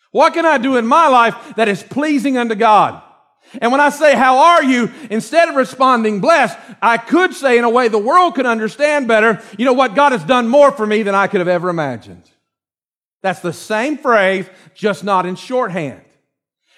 What 0.09 0.33
can 0.33 0.47
I 0.47 0.57
do 0.57 0.77
in 0.77 0.87
my 0.87 1.09
life 1.09 1.55
that 1.57 1.67
is 1.67 1.83
pleasing 1.83 2.37
unto 2.39 2.55
God? 2.55 3.03
And 3.61 3.71
when 3.71 3.81
I 3.81 3.89
say, 3.89 4.15
how 4.15 4.37
are 4.37 4.63
you? 4.63 4.91
Instead 5.09 5.49
of 5.49 5.55
responding 5.55 6.19
blessed, 6.19 6.57
I 6.81 6.97
could 6.97 7.33
say 7.33 7.57
in 7.57 7.63
a 7.63 7.69
way 7.69 7.87
the 7.87 7.97
world 7.97 8.35
could 8.35 8.45
understand 8.45 9.07
better, 9.07 9.41
you 9.57 9.65
know 9.65 9.73
what? 9.73 9.95
God 9.95 10.11
has 10.11 10.23
done 10.23 10.47
more 10.47 10.71
for 10.71 10.85
me 10.85 11.03
than 11.03 11.15
I 11.15 11.27
could 11.27 11.39
have 11.39 11.47
ever 11.47 11.69
imagined. 11.69 12.29
That's 13.21 13.39
the 13.39 13.53
same 13.53 13.97
phrase, 13.97 14.47
just 14.73 15.03
not 15.03 15.25
in 15.25 15.35
shorthand. 15.35 16.01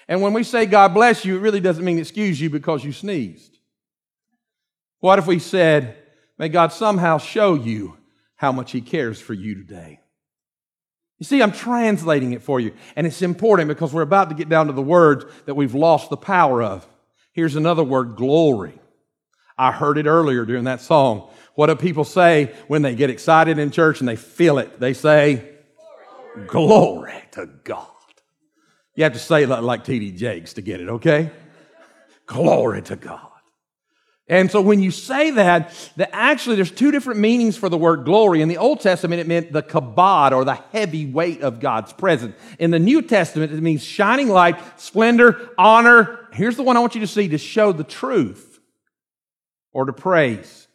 And 0.08 0.22
when 0.22 0.32
we 0.32 0.42
say 0.42 0.64
God 0.64 0.94
bless 0.94 1.24
you, 1.24 1.36
it 1.36 1.40
really 1.40 1.60
doesn't 1.60 1.84
mean 1.84 1.98
excuse 1.98 2.40
you 2.40 2.48
because 2.48 2.84
you 2.84 2.92
sneezed. 2.92 3.58
What 5.00 5.18
if 5.18 5.26
we 5.26 5.38
said, 5.38 5.96
may 6.38 6.48
God 6.48 6.72
somehow 6.72 7.18
show 7.18 7.54
you 7.54 7.96
how 8.36 8.52
much 8.52 8.72
He 8.72 8.80
cares 8.80 9.20
for 9.20 9.34
you 9.34 9.54
today? 9.54 10.00
You 11.18 11.24
see, 11.24 11.42
I'm 11.42 11.52
translating 11.52 12.32
it 12.32 12.42
for 12.42 12.60
you, 12.60 12.72
and 12.94 13.06
it's 13.06 13.22
important 13.22 13.68
because 13.68 13.92
we're 13.92 14.02
about 14.02 14.28
to 14.28 14.36
get 14.36 14.48
down 14.48 14.68
to 14.68 14.72
the 14.72 14.82
words 14.82 15.24
that 15.46 15.54
we've 15.54 15.74
lost 15.74 16.10
the 16.10 16.16
power 16.16 16.62
of. 16.62 16.86
Here's 17.32 17.56
another 17.56 17.82
word, 17.82 18.16
glory. 18.16 18.78
I 19.56 19.72
heard 19.72 19.98
it 19.98 20.06
earlier 20.06 20.44
during 20.44 20.64
that 20.64 20.80
song. 20.80 21.28
What 21.54 21.66
do 21.66 21.74
people 21.74 22.04
say 22.04 22.54
when 22.68 22.82
they 22.82 22.94
get 22.94 23.10
excited 23.10 23.58
in 23.58 23.72
church 23.72 23.98
and 23.98 24.08
they 24.08 24.14
feel 24.14 24.58
it? 24.58 24.78
They 24.78 24.94
say, 24.94 25.56
Glory, 26.46 27.20
to 27.32 27.46
God. 27.64 27.86
You 28.94 29.04
have 29.04 29.14
to 29.14 29.18
say 29.18 29.42
it 29.42 29.48
like 29.48 29.84
T.D. 29.84 30.12
Jakes 30.12 30.54
to 30.54 30.62
get 30.62 30.80
it, 30.80 30.88
okay? 30.88 31.32
Glory 32.26 32.82
to 32.82 32.96
God. 32.96 33.27
And 34.28 34.50
so 34.50 34.60
when 34.60 34.82
you 34.82 34.90
say 34.90 35.30
that, 35.30 35.72
that 35.96 36.10
actually 36.12 36.56
there's 36.56 36.70
two 36.70 36.90
different 36.90 37.18
meanings 37.18 37.56
for 37.56 37.70
the 37.70 37.78
word 37.78 38.04
glory. 38.04 38.42
In 38.42 38.48
the 38.48 38.58
Old 38.58 38.80
Testament, 38.80 39.20
it 39.20 39.26
meant 39.26 39.52
the 39.52 39.62
kabod 39.62 40.32
or 40.32 40.44
the 40.44 40.56
heavy 40.72 41.06
weight 41.06 41.40
of 41.40 41.60
God's 41.60 41.94
presence. 41.94 42.36
In 42.58 42.70
the 42.70 42.78
New 42.78 43.00
Testament, 43.00 43.52
it 43.52 43.60
means 43.62 43.82
shining 43.82 44.28
light, 44.28 44.58
splendor, 44.78 45.50
honor. 45.56 46.28
Here's 46.32 46.56
the 46.56 46.62
one 46.62 46.76
I 46.76 46.80
want 46.80 46.94
you 46.94 47.00
to 47.00 47.06
see 47.06 47.28
to 47.28 47.38
show 47.38 47.72
the 47.72 47.84
truth 47.84 48.60
or 49.72 49.86
to 49.86 49.94
praise. 49.94 50.66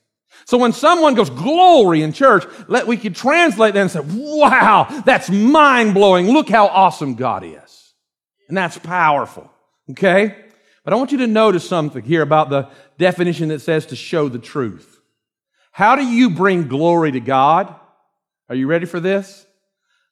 So 0.46 0.58
when 0.58 0.74
someone 0.74 1.14
goes 1.14 1.30
glory 1.30 2.02
in 2.02 2.12
church, 2.12 2.46
let, 2.68 2.88
we 2.88 2.98
could 2.98 3.16
translate 3.16 3.76
that 3.76 3.82
and 3.82 3.92
say, 3.92 4.02
wow, 4.02 5.04
that's 5.06 5.30
mind 5.30 5.94
blowing. 5.94 6.28
Look 6.28 6.50
how 6.50 6.68
awesome 6.68 7.14
God 7.14 7.44
is. 7.44 7.94
And 8.50 8.58
that's 8.58 8.80
powerful. 8.80 9.50
Okay? 9.92 10.36
But 10.84 10.94
I 10.94 10.98
want 10.98 11.12
you 11.12 11.20
to 11.20 11.28
notice 11.28 11.68
something 11.68 12.04
here 12.04 12.22
about 12.22 12.50
the 12.50 12.70
definition 12.98 13.50
that 13.50 13.62
says 13.62 13.86
to 13.88 13.96
show 13.96 14.30
the 14.30 14.40
truth. 14.40 15.00
How 15.72 15.96
do 15.96 16.06
you 16.06 16.30
bring 16.30 16.68
glory 16.68 17.12
to 17.12 17.20
God? 17.20 17.74
Are 18.50 18.56
you 18.56 18.68
ready 18.68 18.86
for 18.86 19.00
this? 19.00 19.46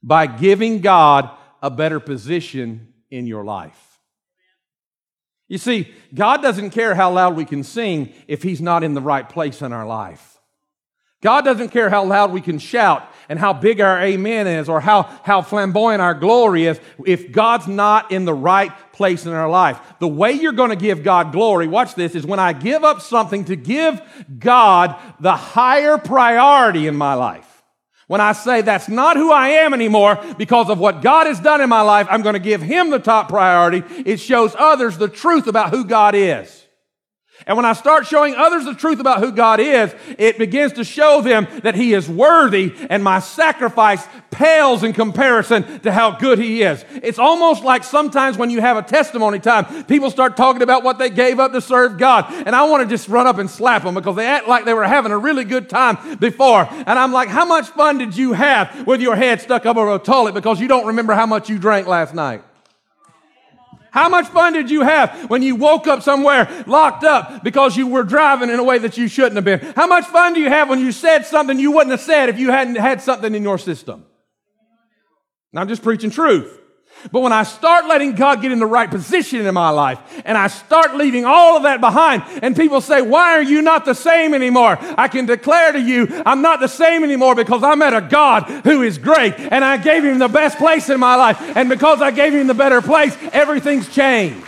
By 0.02 0.28
giving 0.28 0.82
God 0.82 1.30
a 1.62 1.70
better 1.70 2.00
position 2.00 2.94
in 3.10 3.28
your 3.28 3.44
life. 3.44 4.00
You 5.48 5.58
see, 5.58 5.94
God 6.14 6.42
doesn't 6.42 6.70
care 6.70 6.96
how 6.96 7.12
loud 7.12 7.36
we 7.36 7.44
can 7.44 7.64
sing 7.64 8.14
if 8.28 8.42
He's 8.42 8.62
not 8.62 8.84
in 8.84 8.94
the 8.94 9.02
right 9.02 9.28
place 9.28 9.62
in 9.62 9.74
our 9.74 9.86
life. 9.86 10.40
God 11.22 11.46
doesn't 11.46 11.70
care 11.70 11.90
how 11.90 12.04
loud 12.04 12.32
we 12.32 12.42
can 12.42 12.58
shout 12.58 13.08
and 13.30 13.38
how 13.38 13.54
big 13.54 13.80
our 13.80 14.02
amen 14.02 14.48
is 14.48 14.68
or 14.68 14.82
how, 14.82 15.04
how 15.24 15.42
flamboyant 15.42 16.02
our 16.02 16.16
glory 16.16 16.66
is 16.66 16.80
if 17.06 17.32
God's 17.32 17.68
not 17.68 18.12
in 18.12 18.26
the 18.26 18.34
right 18.34 18.72
place 19.02 19.26
in 19.26 19.34
our 19.34 19.50
life. 19.50 19.80
The 19.98 20.08
way 20.08 20.34
you're 20.34 20.52
going 20.52 20.70
to 20.70 20.76
give 20.76 21.02
God 21.02 21.32
glory, 21.32 21.66
watch 21.68 21.96
this, 21.96 22.14
is 22.14 22.24
when 22.24 22.38
I 22.38 22.54
give 22.54 22.84
up 22.84 23.02
something 23.02 23.46
to 23.46 23.56
give 23.56 24.00
God 24.38 24.96
the 25.20 25.36
higher 25.36 25.98
priority 25.98 26.86
in 26.86 26.96
my 26.96 27.16
life. 27.16 27.64
When 28.06 28.22
I 28.22 28.34
say 28.34 28.62
that's 28.62 28.88
not 28.88 29.18
who 29.18 29.32
I 29.32 29.48
am 29.64 29.74
anymore 29.74 30.24
because 30.38 30.70
of 30.70 30.78
what 30.78 31.02
God 31.02 31.26
has 31.26 31.40
done 31.40 31.62
in 31.62 31.70
my 31.70 31.82
life, 31.82 32.06
I'm 32.12 32.22
going 32.22 32.34
to 32.34 32.40
give 32.40 32.62
Him 32.62 32.92
the 32.92 33.00
top 33.00 33.28
priority. 33.28 33.82
It 34.06 34.20
shows 34.20 34.56
others 34.56 35.00
the 35.00 35.08
truth 35.08 35.48
about 35.48 35.72
who 35.72 35.84
God 35.84 36.14
is. 36.14 36.61
And 37.48 37.58
when 37.58 37.66
I 37.66 37.74
start 37.74 38.06
showing 38.06 38.36
others 38.36 38.66
the 38.66 38.76
truth 38.76 39.00
about 39.00 39.20
who 39.20 39.32
God 39.32 39.60
is, 39.60 39.94
it 40.18 40.38
begins 40.38 40.74
to 40.74 40.84
show 40.84 41.22
them 41.22 41.48
that 41.64 41.76
He 41.76 41.94
is 41.94 42.08
worthy 42.08 42.74
and 42.90 43.04
my 43.04 43.20
sacrifice 43.20 44.06
pales 44.30 44.84
in 44.84 44.94
comparison 44.94 45.80
to 45.82 45.92
how 45.92 46.12
good 46.12 46.40
He 46.40 46.64
is. 46.64 46.84
It's 46.92 47.20
almost 47.20 47.64
like 47.64 47.84
sometimes 47.84 48.38
when 48.38 48.50
you 48.50 48.62
have 48.62 48.78
a 48.78 48.82
testimony 48.82 49.40
time, 49.40 49.84
people 49.86 50.12
start 50.12 50.38
talking 50.38 50.62
about 50.62 50.84
what 50.84 51.00
they 51.00 51.10
gave 51.10 51.40
up 51.40 51.52
to 51.54 51.62
serve 51.62 51.98
God. 51.98 52.26
And 52.32 52.56
I 52.56 52.64
want 52.64 52.84
to 52.84 52.90
just 52.90 53.08
run 53.08 53.28
up 53.28 53.38
and 53.38 53.50
slap 53.50 53.84
them 53.84 53.96
because 53.96 54.16
they 54.16 54.28
act 54.28 54.48
like 54.48 54.66
they 54.66 54.74
were 54.74 54.84
having 54.84 55.12
a 55.12 55.18
really 55.18 55.44
good 55.44 55.70
time 55.70 56.18
before. 56.18 56.68
And 56.72 56.98
I'm 57.00 57.12
like, 57.12 57.30
how 57.30 57.46
much 57.46 57.68
fun 57.70 57.98
did 57.98 58.16
you 58.16 58.34
have 58.34 58.86
with 58.86 59.02
your 59.02 59.16
head 59.16 59.42
stuck 59.42 59.66
up 59.66 59.78
over 59.78 59.94
a 59.96 60.00
toilet 60.00 60.34
because 60.34 60.60
you 60.60 60.68
don't 60.68 60.88
remember 60.88 61.14
how 61.14 61.26
much 61.26 61.50
you 61.50 61.58
drank 61.58 61.88
last 61.88 62.14
night? 62.14 62.44
How 63.92 64.08
much 64.08 64.28
fun 64.28 64.54
did 64.54 64.72
you 64.72 64.82
have 64.82 65.30
when 65.30 65.44
you 65.44 65.56
woke 65.58 65.86
up 65.86 66.02
somewhere 66.02 66.64
locked 66.66 67.04
up 67.04 67.44
because 67.44 67.76
you 67.76 67.88
were 67.88 68.04
driving 68.04 68.50
in 68.50 68.58
a 68.58 68.64
way 68.64 68.78
that 68.80 68.98
you 68.98 69.10
shouldn't 69.10 69.36
have 69.36 69.44
been? 69.44 69.60
How 69.76 69.86
much 69.86 70.06
fun 70.06 70.34
do 70.34 70.40
you 70.40 70.48
have 70.48 70.70
when 70.70 70.80
you 70.80 70.94
said 70.94 71.26
something 71.26 71.60
you 71.60 71.72
wouldn't 71.72 71.92
have 71.92 72.02
said 72.02 72.30
if 72.30 72.40
you 72.40 72.52
hadn't 72.52 72.76
had 72.76 73.02
something 73.02 73.36
in 73.36 73.44
your 73.44 73.58
system? 73.58 74.06
I'm 75.54 75.68
just 75.68 75.84
preaching 75.84 76.10
truth. 76.10 76.61
But 77.12 77.22
when 77.22 77.32
I 77.32 77.44
start 77.44 77.88
letting 77.88 78.16
God 78.16 78.42
get 78.42 78.52
in 78.52 78.60
the 78.60 78.66
right 78.66 78.90
position 78.90 79.46
in 79.46 79.54
my 79.54 79.70
life 79.70 80.00
and 80.26 80.38
I 80.38 80.48
start 80.48 80.96
leaving 80.96 81.26
all 81.26 81.58
of 81.58 81.64
that 81.64 81.82
behind 81.82 82.24
and 82.44 82.56
people 82.56 82.82
say, 82.82 83.02
why 83.02 83.34
are 83.34 83.42
you 83.42 83.62
not 83.62 83.86
the 83.86 83.96
same 83.96 84.34
anymore? 84.34 84.78
I 84.98 85.08
can 85.08 85.26
declare 85.26 85.72
to 85.72 85.82
you, 85.82 86.08
I'm 86.26 86.42
not 86.42 86.60
the 86.60 86.68
same 86.68 87.04
anymore 87.04 87.36
because 87.36 87.64
I 87.64 87.76
met 87.76 87.94
a 87.94 88.02
God 88.02 88.44
who 88.66 88.82
is 88.82 88.98
great 88.98 89.34
and 89.38 89.64
I 89.64 89.78
gave 89.78 90.04
him 90.04 90.20
the 90.20 90.28
best 90.28 90.58
place 90.58 90.90
in 90.90 91.00
my 91.00 91.16
life. 91.16 91.40
And 91.56 91.70
because 91.70 92.02
I 92.02 92.12
gave 92.12 92.34
him 92.34 92.48
the 92.48 92.54
better 92.54 92.82
place, 92.82 93.18
everything's 93.32 93.88
changed. 93.94 94.48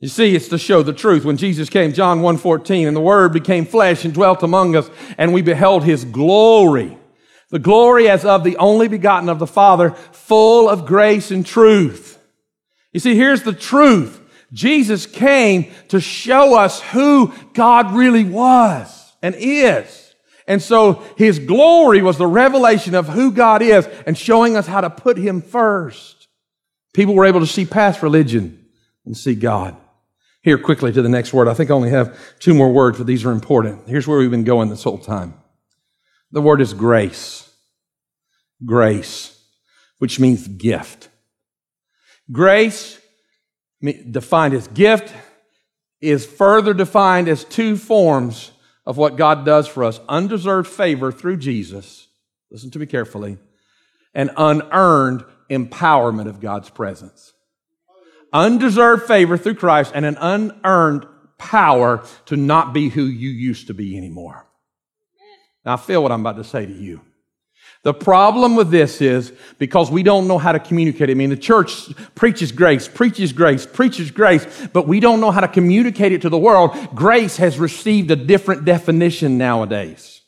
You 0.00 0.08
see, 0.08 0.34
it's 0.34 0.48
to 0.48 0.56
show 0.56 0.82
the 0.82 0.94
truth. 0.94 1.26
When 1.26 1.36
Jesus 1.36 1.68
came, 1.68 1.92
John 1.92 2.20
1.14, 2.20 2.88
and 2.88 2.96
the 2.96 3.02
Word 3.02 3.34
became 3.34 3.66
flesh 3.66 4.06
and 4.06 4.14
dwelt 4.14 4.42
among 4.42 4.74
us, 4.74 4.88
and 5.18 5.34
we 5.34 5.42
beheld 5.42 5.84
His 5.84 6.06
glory 6.06 6.96
the 7.50 7.58
glory 7.58 8.08
as 8.08 8.24
of 8.24 8.44
the 8.44 8.56
only 8.56 8.88
begotten 8.88 9.28
of 9.28 9.38
the 9.38 9.46
Father, 9.46 9.90
full 9.90 10.68
of 10.68 10.86
grace 10.86 11.30
and 11.30 11.44
truth. 11.44 12.18
You 12.92 13.00
see, 13.00 13.14
here's 13.14 13.42
the 13.42 13.52
truth. 13.52 14.20
Jesus 14.52 15.06
came 15.06 15.70
to 15.88 16.00
show 16.00 16.58
us 16.58 16.80
who 16.80 17.32
God 17.54 17.94
really 17.94 18.24
was 18.24 19.12
and 19.22 19.34
is. 19.38 20.14
And 20.46 20.60
so 20.60 21.04
his 21.16 21.38
glory 21.38 22.02
was 22.02 22.18
the 22.18 22.26
revelation 22.26 22.94
of 22.94 23.08
who 23.08 23.30
God 23.30 23.62
is 23.62 23.86
and 24.06 24.18
showing 24.18 24.56
us 24.56 24.66
how 24.66 24.80
to 24.80 24.90
put 24.90 25.16
him 25.16 25.42
first. 25.42 26.28
People 26.92 27.14
were 27.14 27.26
able 27.26 27.40
to 27.40 27.46
see 27.46 27.64
past 27.64 28.02
religion 28.02 28.66
and 29.04 29.16
see 29.16 29.36
God. 29.36 29.76
Here 30.42 30.58
quickly 30.58 30.90
to 30.92 31.02
the 31.02 31.08
next 31.08 31.32
word. 31.32 31.46
I 31.46 31.54
think 31.54 31.70
I 31.70 31.74
only 31.74 31.90
have 31.90 32.18
two 32.40 32.54
more 32.54 32.72
words, 32.72 32.98
but 32.98 33.06
these 33.06 33.24
are 33.24 33.30
important. 33.30 33.88
Here's 33.88 34.08
where 34.08 34.18
we've 34.18 34.30
been 34.30 34.42
going 34.42 34.70
this 34.70 34.82
whole 34.82 34.98
time. 34.98 35.34
The 36.32 36.42
word 36.42 36.60
is 36.60 36.74
grace. 36.74 37.50
Grace, 38.64 39.40
which 39.98 40.20
means 40.20 40.46
gift. 40.46 41.08
Grace, 42.30 43.00
defined 44.10 44.54
as 44.54 44.68
gift, 44.68 45.12
is 46.00 46.24
further 46.24 46.72
defined 46.74 47.28
as 47.28 47.44
two 47.44 47.76
forms 47.76 48.52
of 48.86 48.96
what 48.96 49.16
God 49.16 49.44
does 49.44 49.66
for 49.66 49.84
us 49.84 50.00
undeserved 50.08 50.68
favor 50.68 51.12
through 51.12 51.36
Jesus. 51.36 52.08
Listen 52.50 52.70
to 52.70 52.78
me 52.78 52.86
carefully. 52.86 53.38
And 54.14 54.30
unearned 54.36 55.24
empowerment 55.50 56.28
of 56.28 56.40
God's 56.40 56.70
presence. 56.70 57.32
Undeserved 58.32 59.04
favor 59.04 59.36
through 59.36 59.54
Christ 59.54 59.92
and 59.94 60.04
an 60.04 60.16
unearned 60.20 61.06
power 61.38 62.04
to 62.26 62.36
not 62.36 62.72
be 62.72 62.88
who 62.88 63.04
you 63.04 63.30
used 63.30 63.66
to 63.68 63.74
be 63.74 63.96
anymore. 63.96 64.46
Now, 65.64 65.74
I 65.74 65.76
feel 65.76 66.02
what 66.02 66.12
I'm 66.12 66.20
about 66.20 66.36
to 66.36 66.44
say 66.44 66.66
to 66.66 66.72
you. 66.72 67.00
The 67.82 67.94
problem 67.94 68.56
with 68.56 68.70
this 68.70 69.00
is 69.00 69.32
because 69.58 69.90
we 69.90 70.02
don't 70.02 70.28
know 70.28 70.36
how 70.36 70.52
to 70.52 70.58
communicate. 70.58 71.08
I 71.08 71.14
mean, 71.14 71.30
the 71.30 71.36
church 71.36 71.88
preaches 72.14 72.52
grace, 72.52 72.86
preaches 72.86 73.32
grace, 73.32 73.64
preaches 73.64 74.10
grace, 74.10 74.46
but 74.74 74.86
we 74.86 75.00
don't 75.00 75.20
know 75.20 75.30
how 75.30 75.40
to 75.40 75.48
communicate 75.48 76.12
it 76.12 76.22
to 76.22 76.28
the 76.28 76.38
world. 76.38 76.76
Grace 76.94 77.38
has 77.38 77.58
received 77.58 78.10
a 78.10 78.16
different 78.16 78.66
definition 78.66 79.38
nowadays. 79.38 80.20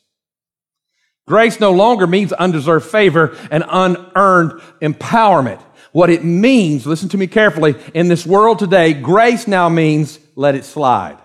Grace 1.27 1.59
no 1.59 1.71
longer 1.71 2.07
means 2.07 2.33
undeserved 2.33 2.87
favor 2.87 3.37
and 3.51 3.63
unearned 3.69 4.59
empowerment. 4.81 5.61
What 5.91 6.09
it 6.09 6.23
means, 6.23 6.87
listen 6.87 7.09
to 7.09 7.17
me 7.17 7.27
carefully, 7.27 7.75
in 7.93 8.07
this 8.07 8.25
world 8.25 8.57
today, 8.57 8.93
grace 8.93 9.47
now 9.47 9.69
means 9.69 10.17
let 10.35 10.55
it 10.55 10.65
slide. 10.65 11.19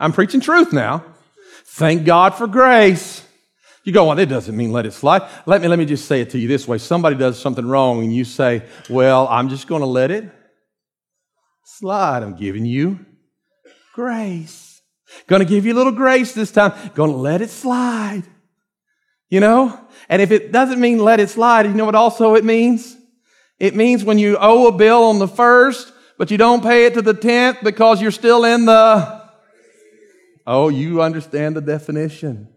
I'm 0.00 0.12
preaching 0.12 0.40
truth 0.40 0.72
now. 0.72 1.04
Thank 1.64 2.04
God 2.04 2.34
for 2.34 2.46
grace. 2.46 3.24
You 3.84 3.92
go, 3.92 4.06
well, 4.06 4.18
it 4.18 4.26
doesn't 4.26 4.56
mean 4.56 4.72
let 4.72 4.86
it 4.86 4.92
slide. 4.92 5.22
Let 5.46 5.62
me, 5.62 5.68
let 5.68 5.78
me 5.78 5.84
just 5.84 6.06
say 6.06 6.20
it 6.20 6.30
to 6.30 6.38
you 6.38 6.48
this 6.48 6.66
way. 6.66 6.78
Somebody 6.78 7.16
does 7.16 7.38
something 7.38 7.66
wrong 7.66 8.02
and 8.02 8.14
you 8.14 8.24
say, 8.24 8.62
well, 8.88 9.28
I'm 9.28 9.48
just 9.48 9.68
going 9.68 9.80
to 9.80 9.86
let 9.86 10.10
it 10.10 10.30
slide. 11.64 12.22
I'm 12.22 12.34
giving 12.34 12.64
you 12.64 12.98
grace. 13.94 14.82
Going 15.26 15.40
to 15.40 15.48
give 15.48 15.66
you 15.66 15.74
a 15.74 15.78
little 15.78 15.92
grace 15.92 16.32
this 16.32 16.50
time. 16.50 16.72
Going 16.94 17.10
to 17.10 17.16
let 17.16 17.42
it 17.42 17.50
slide. 17.50 18.22
You 19.28 19.40
know? 19.40 19.78
And 20.08 20.20
if 20.20 20.30
it 20.30 20.52
doesn't 20.52 20.80
mean 20.80 20.98
let 20.98 21.20
it 21.20 21.30
slide, 21.30 21.66
you 21.66 21.72
know 21.72 21.84
what 21.84 21.94
also 21.94 22.34
it 22.34 22.44
means? 22.44 22.96
It 23.58 23.74
means 23.74 24.02
when 24.02 24.18
you 24.18 24.38
owe 24.40 24.66
a 24.66 24.72
bill 24.72 25.04
on 25.04 25.18
the 25.18 25.28
first, 25.28 25.92
but 26.18 26.30
you 26.30 26.38
don't 26.38 26.62
pay 26.62 26.86
it 26.86 26.94
to 26.94 27.02
the 27.02 27.14
tenth 27.14 27.58
because 27.62 28.00
you're 28.00 28.10
still 28.10 28.44
in 28.44 28.64
the 28.64 29.19
Oh, 30.46 30.68
you 30.68 31.02
understand 31.02 31.56
the 31.56 31.60
definition. 31.60 32.48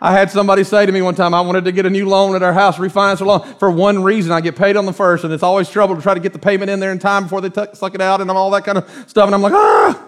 I 0.00 0.12
had 0.12 0.30
somebody 0.30 0.62
say 0.62 0.84
to 0.84 0.92
me 0.92 1.00
one 1.00 1.14
time, 1.14 1.32
I 1.32 1.40
wanted 1.40 1.64
to 1.64 1.72
get 1.72 1.86
a 1.86 1.90
new 1.90 2.06
loan 2.06 2.36
at 2.36 2.42
our 2.42 2.52
house, 2.52 2.76
refinance 2.76 3.20
a 3.20 3.24
loan 3.24 3.54
for 3.58 3.70
one 3.70 4.02
reason. 4.02 4.30
I 4.30 4.42
get 4.42 4.54
paid 4.54 4.76
on 4.76 4.84
the 4.84 4.92
first, 4.92 5.24
and 5.24 5.32
it's 5.32 5.42
always 5.42 5.70
trouble 5.70 5.96
to 5.96 6.02
try 6.02 6.12
to 6.12 6.20
get 6.20 6.32
the 6.34 6.38
payment 6.38 6.70
in 6.70 6.80
there 6.80 6.92
in 6.92 6.98
time 6.98 7.24
before 7.24 7.40
they 7.40 7.48
t- 7.48 7.74
suck 7.74 7.94
it 7.94 8.00
out 8.02 8.20
and 8.20 8.30
all 8.30 8.50
that 8.50 8.64
kind 8.64 8.78
of 8.78 8.88
stuff. 9.08 9.26
And 9.26 9.34
I'm 9.34 9.42
like, 9.42 9.54
ah! 9.54 10.06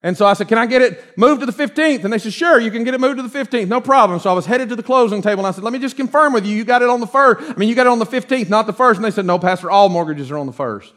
And 0.00 0.16
so 0.16 0.26
I 0.26 0.34
said, 0.34 0.46
Can 0.46 0.58
I 0.58 0.66
get 0.66 0.80
it 0.80 1.18
moved 1.18 1.40
to 1.40 1.46
the 1.46 1.52
15th? 1.52 2.04
And 2.04 2.12
they 2.12 2.18
said, 2.18 2.32
Sure, 2.32 2.60
you 2.60 2.70
can 2.70 2.84
get 2.84 2.94
it 2.94 3.00
moved 3.00 3.16
to 3.16 3.22
the 3.26 3.36
15th. 3.36 3.66
No 3.66 3.80
problem. 3.80 4.20
So 4.20 4.30
I 4.30 4.32
was 4.32 4.46
headed 4.46 4.68
to 4.68 4.76
the 4.76 4.82
closing 4.82 5.22
table 5.22 5.40
and 5.40 5.48
I 5.48 5.50
said, 5.50 5.64
Let 5.64 5.72
me 5.72 5.80
just 5.80 5.96
confirm 5.96 6.32
with 6.32 6.46
you. 6.46 6.54
You 6.54 6.64
got 6.64 6.82
it 6.82 6.88
on 6.88 7.00
the 7.00 7.06
first. 7.06 7.50
I 7.50 7.54
mean, 7.56 7.68
you 7.68 7.74
got 7.74 7.86
it 7.86 7.90
on 7.90 7.98
the 7.98 8.06
15th, 8.06 8.48
not 8.48 8.66
the 8.68 8.72
first. 8.72 8.98
And 8.98 9.04
they 9.04 9.10
said, 9.10 9.24
No, 9.26 9.40
Pastor, 9.40 9.70
all 9.70 9.88
mortgages 9.88 10.30
are 10.30 10.38
on 10.38 10.46
the 10.46 10.52
first. 10.52 10.92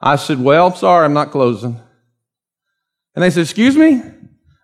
I 0.00 0.14
said, 0.14 0.38
Well, 0.38 0.74
sorry, 0.76 1.04
I'm 1.04 1.12
not 1.12 1.32
closing. 1.32 1.80
And 3.14 3.22
they 3.22 3.30
said, 3.30 3.42
Excuse 3.42 3.76
me? 3.76 4.02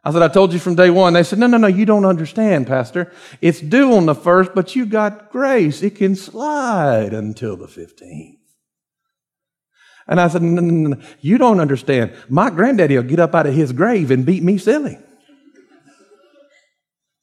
I 0.04 0.12
said, 0.12 0.22
I 0.22 0.28
told 0.28 0.52
you 0.52 0.60
from 0.60 0.76
day 0.76 0.90
one. 0.90 1.14
They 1.14 1.24
said, 1.24 1.38
No, 1.38 1.46
no, 1.46 1.56
no, 1.56 1.66
you 1.66 1.84
don't 1.84 2.04
understand, 2.04 2.66
Pastor. 2.66 3.12
It's 3.40 3.60
due 3.60 3.94
on 3.94 4.06
the 4.06 4.14
first, 4.14 4.54
but 4.54 4.76
you 4.76 4.86
got 4.86 5.30
grace. 5.30 5.82
It 5.82 5.96
can 5.96 6.14
slide 6.14 7.12
until 7.12 7.56
the 7.56 7.66
15th. 7.66 8.36
And 10.08 10.20
I 10.20 10.28
said, 10.28 10.42
no, 10.42 10.60
no, 10.60 10.90
no, 10.90 11.02
you 11.20 11.36
don't 11.36 11.60
understand. 11.60 12.14
My 12.28 12.50
granddaddy 12.50 12.96
will 12.96 13.02
get 13.02 13.18
up 13.18 13.34
out 13.34 13.46
of 13.46 13.54
his 13.54 13.72
grave 13.72 14.10
and 14.10 14.24
beat 14.24 14.42
me 14.42 14.56
silly. 14.56 14.98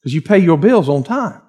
Because 0.00 0.14
you 0.14 0.20
pay 0.20 0.38
your 0.38 0.58
bills 0.58 0.88
on 0.88 1.02
time. 1.02 1.40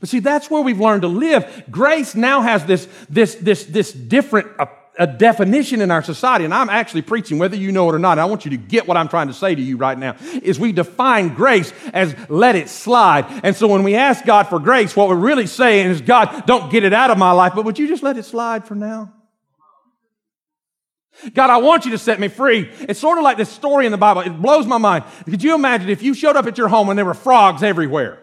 But 0.00 0.08
see, 0.08 0.20
that's 0.20 0.50
where 0.50 0.62
we've 0.62 0.80
learned 0.80 1.02
to 1.02 1.08
live. 1.08 1.64
Grace 1.70 2.14
now 2.14 2.40
has 2.40 2.64
this, 2.64 2.88
this, 3.10 3.34
this, 3.34 3.64
this 3.66 3.92
different 3.92 4.48
a, 4.58 4.66
a 4.98 5.06
definition 5.06 5.80
in 5.80 5.90
our 5.90 6.02
society. 6.02 6.44
And 6.44 6.52
I'm 6.52 6.68
actually 6.68 7.02
preaching, 7.02 7.38
whether 7.38 7.56
you 7.56 7.72
know 7.72 7.88
it 7.88 7.94
or 7.94 7.98
not. 7.98 8.18
I 8.18 8.26
want 8.26 8.44
you 8.44 8.50
to 8.50 8.56
get 8.56 8.86
what 8.86 8.96
I'm 8.96 9.08
trying 9.08 9.28
to 9.28 9.34
say 9.34 9.54
to 9.54 9.60
you 9.60 9.76
right 9.76 9.98
now. 9.98 10.16
Is 10.42 10.58
we 10.58 10.72
define 10.72 11.34
grace 11.34 11.72
as 11.92 12.14
let 12.28 12.56
it 12.56 12.68
slide. 12.68 13.26
And 13.42 13.56
so 13.56 13.68
when 13.68 13.84
we 13.84 13.94
ask 13.94 14.24
God 14.24 14.48
for 14.48 14.58
grace, 14.58 14.94
what 14.94 15.08
we're 15.08 15.16
really 15.16 15.46
saying 15.46 15.90
is, 15.90 16.00
God, 16.00 16.44
don't 16.46 16.70
get 16.70 16.84
it 16.84 16.92
out 16.92 17.10
of 17.10 17.18
my 17.18 17.32
life, 17.32 17.52
but 17.54 17.64
would 17.64 17.78
you 17.78 17.88
just 17.88 18.02
let 18.02 18.16
it 18.18 18.24
slide 18.24 18.66
for 18.66 18.74
now? 18.74 19.12
God, 21.34 21.50
I 21.50 21.58
want 21.58 21.84
you 21.84 21.92
to 21.92 21.98
set 21.98 22.18
me 22.18 22.28
free. 22.28 22.70
It's 22.80 22.98
sort 22.98 23.18
of 23.18 23.24
like 23.24 23.36
this 23.36 23.50
story 23.50 23.86
in 23.86 23.92
the 23.92 23.98
Bible. 23.98 24.22
It 24.22 24.30
blows 24.30 24.66
my 24.66 24.78
mind. 24.78 25.04
Could 25.24 25.42
you 25.42 25.54
imagine 25.54 25.88
if 25.88 26.02
you 26.02 26.14
showed 26.14 26.36
up 26.36 26.46
at 26.46 26.58
your 26.58 26.68
home 26.68 26.88
and 26.88 26.98
there 26.98 27.04
were 27.04 27.14
frogs 27.14 27.62
everywhere? 27.62 28.18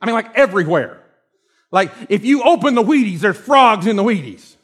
I 0.00 0.06
mean, 0.06 0.14
like 0.14 0.34
everywhere. 0.36 1.00
Like 1.70 1.92
if 2.08 2.24
you 2.24 2.42
open 2.42 2.74
the 2.74 2.82
Wheaties, 2.82 3.20
there's 3.20 3.36
frogs 3.36 3.86
in 3.86 3.96
the 3.96 4.02
Wheaties. 4.02 4.56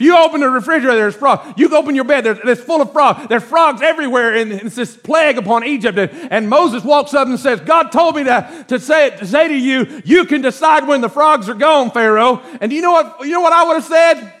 If 0.00 0.06
you 0.06 0.16
open 0.16 0.40
the 0.40 0.48
refrigerator, 0.48 0.96
there's 0.96 1.14
frogs. 1.14 1.52
You 1.58 1.76
open 1.76 1.94
your 1.94 2.04
bed, 2.04 2.24
there's, 2.24 2.58
full 2.58 2.80
of 2.80 2.90
frogs. 2.90 3.28
There's 3.28 3.42
frogs 3.42 3.82
everywhere, 3.82 4.34
and 4.34 4.50
it's 4.50 4.74
this 4.74 4.96
plague 4.96 5.36
upon 5.36 5.62
Egypt. 5.62 5.98
And, 5.98 6.10
and 6.32 6.48
Moses 6.48 6.82
walks 6.82 7.12
up 7.12 7.28
and 7.28 7.38
says, 7.38 7.60
God 7.60 7.92
told 7.92 8.16
me 8.16 8.24
to, 8.24 8.64
to, 8.68 8.80
say, 8.80 9.10
to 9.18 9.26
say 9.26 9.48
to 9.48 9.54
you, 9.54 10.00
you 10.06 10.24
can 10.24 10.40
decide 10.40 10.88
when 10.88 11.02
the 11.02 11.10
frogs 11.10 11.50
are 11.50 11.54
gone, 11.54 11.90
Pharaoh. 11.90 12.42
And 12.62 12.72
you 12.72 12.80
know 12.80 12.92
what, 12.92 13.26
you 13.26 13.32
know 13.32 13.42
what 13.42 13.52
I 13.52 13.64
would 13.64 13.74
have 13.74 13.84
said? 13.84 14.32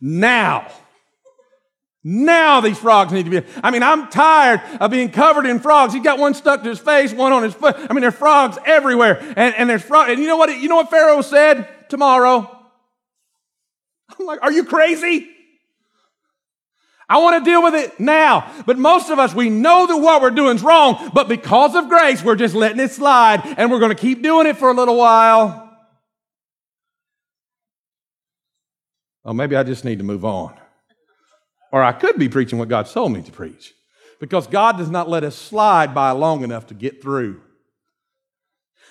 Now. 0.00 0.66
Now 2.02 2.60
these 2.60 2.78
frogs 2.78 3.12
need 3.12 3.26
to 3.26 3.30
be. 3.30 3.46
I 3.62 3.70
mean, 3.70 3.84
I'm 3.84 4.08
tired 4.08 4.60
of 4.80 4.90
being 4.90 5.12
covered 5.12 5.46
in 5.46 5.60
frogs. 5.60 5.94
He 5.94 6.00
got 6.00 6.18
one 6.18 6.34
stuck 6.34 6.64
to 6.64 6.68
his 6.68 6.80
face, 6.80 7.12
one 7.12 7.32
on 7.32 7.44
his 7.44 7.54
foot. 7.54 7.76
I 7.78 7.92
mean, 7.92 8.00
there's 8.00 8.16
frogs 8.16 8.58
everywhere. 8.66 9.20
And, 9.36 9.54
and 9.54 9.70
there's 9.70 9.82
frogs. 9.82 10.10
And 10.10 10.20
you 10.20 10.26
know 10.26 10.36
what, 10.36 10.58
you 10.58 10.68
know 10.68 10.76
what 10.76 10.90
Pharaoh 10.90 11.22
said 11.22 11.68
tomorrow? 11.88 12.56
I'm 14.20 14.26
like, 14.26 14.42
are 14.42 14.52
you 14.52 14.64
crazy? 14.64 15.28
I 17.08 17.18
want 17.18 17.44
to 17.44 17.50
deal 17.50 17.60
with 17.60 17.74
it 17.74 17.98
now. 17.98 18.52
But 18.66 18.78
most 18.78 19.10
of 19.10 19.18
us, 19.18 19.34
we 19.34 19.50
know 19.50 19.88
that 19.88 19.96
what 19.96 20.22
we're 20.22 20.30
doing 20.30 20.54
is 20.56 20.62
wrong, 20.62 21.10
but 21.12 21.28
because 21.28 21.74
of 21.74 21.88
grace, 21.88 22.22
we're 22.22 22.36
just 22.36 22.54
letting 22.54 22.78
it 22.78 22.92
slide 22.92 23.42
and 23.58 23.68
we're 23.68 23.80
going 23.80 23.94
to 23.94 24.00
keep 24.00 24.22
doing 24.22 24.46
it 24.46 24.56
for 24.56 24.70
a 24.70 24.74
little 24.74 24.96
while. 24.96 25.66
Oh, 29.24 29.32
maybe 29.32 29.56
I 29.56 29.64
just 29.64 29.84
need 29.84 29.98
to 29.98 30.04
move 30.04 30.24
on. 30.24 30.54
Or 31.72 31.82
I 31.82 31.92
could 31.92 32.16
be 32.16 32.28
preaching 32.28 32.60
what 32.60 32.68
God 32.68 32.86
told 32.86 33.12
me 33.12 33.22
to 33.22 33.32
preach. 33.32 33.74
Because 34.20 34.46
God 34.46 34.76
does 34.78 34.90
not 34.90 35.08
let 35.08 35.24
us 35.24 35.34
slide 35.34 35.92
by 35.94 36.12
long 36.12 36.44
enough 36.44 36.68
to 36.68 36.74
get 36.74 37.02
through. 37.02 37.40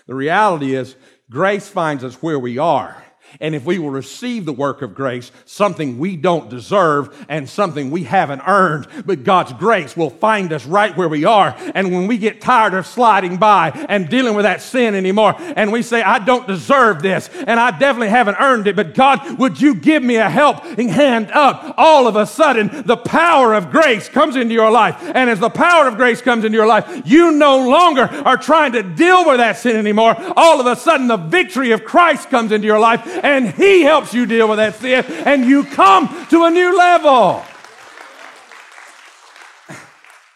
The 0.08 0.16
reality 0.16 0.76
is, 0.76 0.96
grace 1.30 1.70
finds 1.70 2.04
us 2.04 2.16
where 2.16 2.40
we 2.40 2.58
are. 2.58 3.02
And 3.40 3.56
if 3.56 3.66
we 3.66 3.80
will 3.80 3.90
receive 3.90 4.46
the 4.46 4.54
work 4.54 4.82
of 4.82 4.96
grace, 4.96 5.32
something 5.46 6.00
we 6.00 6.16
don't 6.16 6.50
deserve 6.50 7.26
and 7.30 7.48
something 7.48 7.92
we 7.92 8.04
haven't 8.04 8.42
earned, 8.46 8.88
but 9.06 9.24
God's 9.24 9.54
grace 9.54 9.96
will 9.96 10.10
find 10.10 10.52
us 10.54 10.66
right 10.66 10.96
where 10.96 11.10
we 11.10 11.26
are. 11.26 11.56
And 11.76 11.92
when 11.92 12.08
we 12.08 12.18
get 12.18 12.42
tired 12.42 12.74
of 12.74 12.88
sliding 12.88 13.38
by 13.38 13.72
and 13.90 14.10
dealing 14.10 14.36
with 14.36 14.44
that 14.44 14.62
sin 14.62 14.96
anymore, 14.96 15.36
and 15.38 15.72
we 15.72 15.82
say, 15.82 16.02
I 16.02 16.20
don't 16.20 16.48
deserve 16.48 17.02
this, 17.02 17.30
and 17.30 17.60
I 17.60 17.72
definitely 17.78 18.10
haven't 18.10 18.38
earned 18.40 18.68
it, 18.68 18.76
but 18.76 18.96
God, 18.96 19.40
would 19.40 19.60
you 19.60 19.76
give 19.76 20.04
me 20.04 20.18
a 20.18 20.30
helping 20.30 20.90
hand 20.90 21.32
up? 21.32 21.76
All 21.78 22.08
of 22.08 22.16
a 22.16 22.26
sudden, 22.26 22.84
the 22.86 22.98
power 22.98 23.54
of 23.54 23.72
grace 23.72 24.10
comes 24.10 24.36
into 24.36 24.54
your 24.54 24.72
life. 24.72 24.98
And 25.02 25.30
as 25.30 25.40
the 25.40 25.50
power 25.50 25.88
of 25.88 25.96
grace 25.96 26.22
comes 26.22 26.46
into 26.46 26.58
your 26.58 26.68
life, 26.68 27.04
you 27.06 27.32
no 27.32 27.70
longer 27.70 28.04
are 28.04 28.38
trying 28.38 28.74
to 28.74 28.84
deal 28.84 29.26
with 29.26 29.38
that 29.38 29.58
sin 29.58 29.76
anymore. 29.76 30.16
All 30.36 30.60
of 30.60 30.66
a 30.66 30.76
sudden, 30.76 31.08
the 31.08 31.18
victory 31.18 31.72
of 31.72 31.84
Christ 31.84 32.30
comes 32.30 32.52
into 32.52 32.68
your 32.68 32.80
life 32.80 33.06
and 33.24 33.50
He 33.50 33.82
helps 33.82 34.14
you 34.14 34.26
deal 34.26 34.48
with 34.48 34.58
that 34.58 34.76
sin, 34.76 35.06
and 35.26 35.46
you 35.46 35.64
come 35.64 36.28
to 36.30 36.46
a 36.46 36.50
new 36.50 36.78
level. 36.78 37.44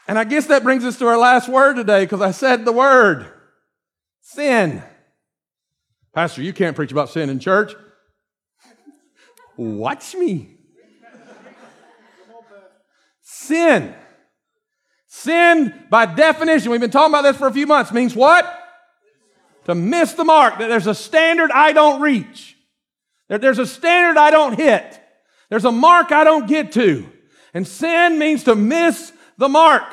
And 0.07 0.19
I 0.19 0.25
guess 0.25 0.47
that 0.47 0.63
brings 0.63 0.83
us 0.83 0.99
to 0.99 1.07
our 1.07 1.17
last 1.17 1.47
word 1.47 1.75
today 1.75 2.03
because 2.03 2.21
I 2.21 2.31
said 2.31 2.65
the 2.65 2.73
word 2.73 3.25
sin. 4.21 4.83
Pastor, 6.13 6.41
you 6.41 6.53
can't 6.53 6.75
preach 6.75 6.91
about 6.91 7.09
sin 7.09 7.29
in 7.29 7.39
church. 7.39 7.73
Watch 9.57 10.13
me. 10.13 10.49
Sin. 13.21 13.95
Sin, 15.07 15.85
by 15.89 16.05
definition, 16.05 16.71
we've 16.71 16.81
been 16.81 16.91
talking 16.91 17.13
about 17.13 17.21
this 17.21 17.37
for 17.37 17.47
a 17.47 17.53
few 17.53 17.67
months, 17.67 17.91
means 17.91 18.15
what? 18.15 18.45
To 19.65 19.75
miss 19.75 20.13
the 20.13 20.23
mark. 20.23 20.57
That 20.57 20.67
there's 20.67 20.87
a 20.87 20.95
standard 20.95 21.51
I 21.51 21.71
don't 21.71 22.01
reach. 22.01 22.52
There's 23.41 23.59
a 23.59 23.65
standard 23.65 24.19
I 24.19 24.31
don't 24.31 24.57
hit. 24.57 24.99
There's 25.49 25.65
a 25.65 25.71
mark 25.71 26.11
I 26.11 26.23
don't 26.23 26.47
get 26.47 26.71
to. 26.73 27.09
And 27.53 27.67
sin 27.67 28.19
means 28.19 28.43
to 28.45 28.55
miss 28.55 29.13
the 29.37 29.49
mark. 29.49 29.83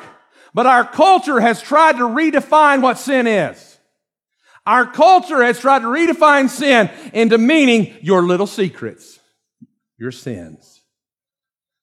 But 0.53 0.65
our 0.65 0.85
culture 0.85 1.39
has 1.39 1.61
tried 1.61 1.97
to 1.97 2.03
redefine 2.03 2.81
what 2.81 2.97
sin 2.97 3.27
is. 3.27 3.77
Our 4.65 4.85
culture 4.85 5.41
has 5.43 5.59
tried 5.59 5.79
to 5.79 5.87
redefine 5.87 6.49
sin 6.49 6.89
into 7.13 7.37
meaning 7.37 7.95
your 8.01 8.21
little 8.23 8.47
secrets, 8.47 9.19
your 9.97 10.11
sins, 10.11 10.81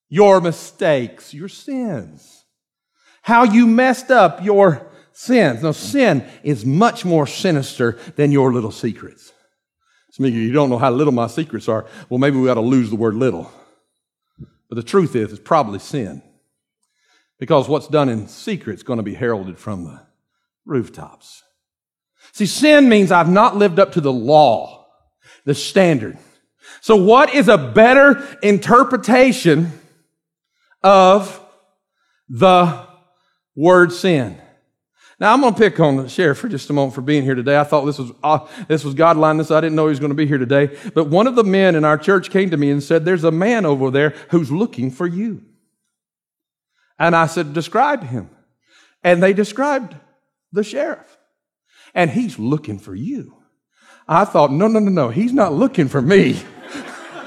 your 0.09 0.41
mistakes, 0.41 1.35
your 1.35 1.49
sins, 1.49 2.45
how 3.23 3.45
you 3.45 3.67
messed 3.67 4.11
up 4.11 4.45
your 4.45 4.91
sins. 5.13 5.63
No, 5.63 5.73
sin 5.73 6.25
is 6.45 6.65
much 6.65 7.05
more 7.05 7.27
sinister 7.27 7.99
than 8.17 8.31
your 8.31 8.53
little 8.53 8.71
secrets. 8.71 9.33
Some 10.19 10.27
of 10.27 10.35
you, 10.35 10.41
you 10.41 10.53
don't 10.53 10.69
know 10.69 10.79
how 10.79 10.91
little 10.91 11.13
my 11.13 11.29
secrets 11.29 11.69
are. 11.69 11.87
Well, 12.09 12.19
maybe 12.19 12.39
we 12.39 12.51
ought 12.51 12.55
to 12.55 12.61
lose 12.61 12.91
the 12.91 12.97
word 12.97 13.15
little. 13.15 13.53
But 14.69 14.75
the 14.75 14.83
truth 14.83 15.15
is, 15.15 15.31
it's 15.31 15.41
probably 15.41 15.79
sin. 15.79 16.23
Because 17.39 17.69
what's 17.69 17.87
done 17.87 18.09
in 18.09 18.27
secret 18.27 18.75
is 18.75 18.83
going 18.83 18.97
to 18.97 19.05
be 19.05 19.15
heralded 19.15 19.61
from 19.61 19.85
the 19.85 20.01
rooftops. 20.67 21.45
See, 22.33 22.47
sin 22.47 22.89
means 22.89 23.13
I've 23.13 23.31
not 23.31 23.55
lived 23.55 23.79
up 23.79 23.93
to 23.93 24.01
the 24.01 24.13
law, 24.13 24.89
the 25.45 25.55
standard. 25.55 26.19
So 26.81 26.97
what 26.97 27.33
is 27.33 27.47
a 27.47 27.57
better 27.57 28.27
interpretation 28.43 29.71
of 30.83 31.41
the 32.29 32.89
word 33.55 33.93
sin? 33.93 34.37
Now 35.21 35.33
I'm 35.33 35.41
going 35.41 35.53
to 35.53 35.59
pick 35.59 35.81
on 35.81 35.97
the 35.97 36.09
sheriff 36.09 36.39
for 36.39 36.49
just 36.49 36.71
a 36.71 36.73
moment 36.73 36.95
for 36.95 37.01
being 37.01 37.25
here 37.25 37.35
today. 37.35 37.59
I 37.59 37.65
thought 37.65 37.85
this 37.85 37.99
was 37.99 38.13
uh, 38.23 38.47
this 38.69 38.85
was 38.85 38.95
God 38.95 39.17
line 39.17 39.37
this. 39.37 39.51
I 39.51 39.61
didn't 39.61 39.75
know 39.75 39.87
he 39.87 39.91
was 39.91 39.99
going 39.99 40.11
to 40.11 40.17
be 40.17 40.27
here 40.27 40.39
today. 40.39 40.77
But 40.95 41.09
one 41.09 41.27
of 41.27 41.35
the 41.35 41.45
men 41.45 41.75
in 41.75 41.85
our 41.85 41.99
church 41.99 42.31
came 42.31 42.51
to 42.51 42.57
me 42.57 42.71
and 42.71 42.83
said, 42.83 43.05
"There's 43.05 43.25
a 43.25 43.33
man 43.33 43.67
over 43.67 43.91
there 43.91 44.11
who's 44.31 44.53
looking 44.53 44.91
for 44.91 45.07
you." 45.07 45.43
And 46.99 47.17
I 47.17 47.27
said, 47.27 47.53
"Describe 47.53 48.05
him." 48.05 48.31
And 49.03 49.23
they 49.23 49.33
described 49.33 49.97
the 50.53 50.63
sheriff, 50.63 51.19
and 51.95 52.11
he's 52.11 52.39
looking 52.39 52.79
for 52.79 52.95
you. 52.95 53.39
I 54.09 54.25
thought, 54.25 54.51
no, 54.51 54.69
no, 54.69 54.79
no, 54.79 54.91
no. 54.91 55.09
He's 55.11 55.35
not 55.35 55.53
looking 55.53 55.87
for 55.87 56.01
me. 56.01 56.41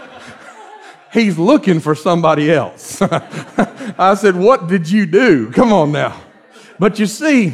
he's 1.13 1.37
looking 1.37 1.79
for 1.79 1.93
somebody 1.93 2.51
else. 2.51 2.99
I 3.01 4.15
said, 4.15 4.35
What 4.35 4.67
did 4.67 4.89
you 4.89 5.05
do? 5.05 5.51
Come 5.51 5.71
on 5.71 5.91
now. 5.91 6.19
But 6.79 6.97
you 6.97 7.05
see, 7.05 7.53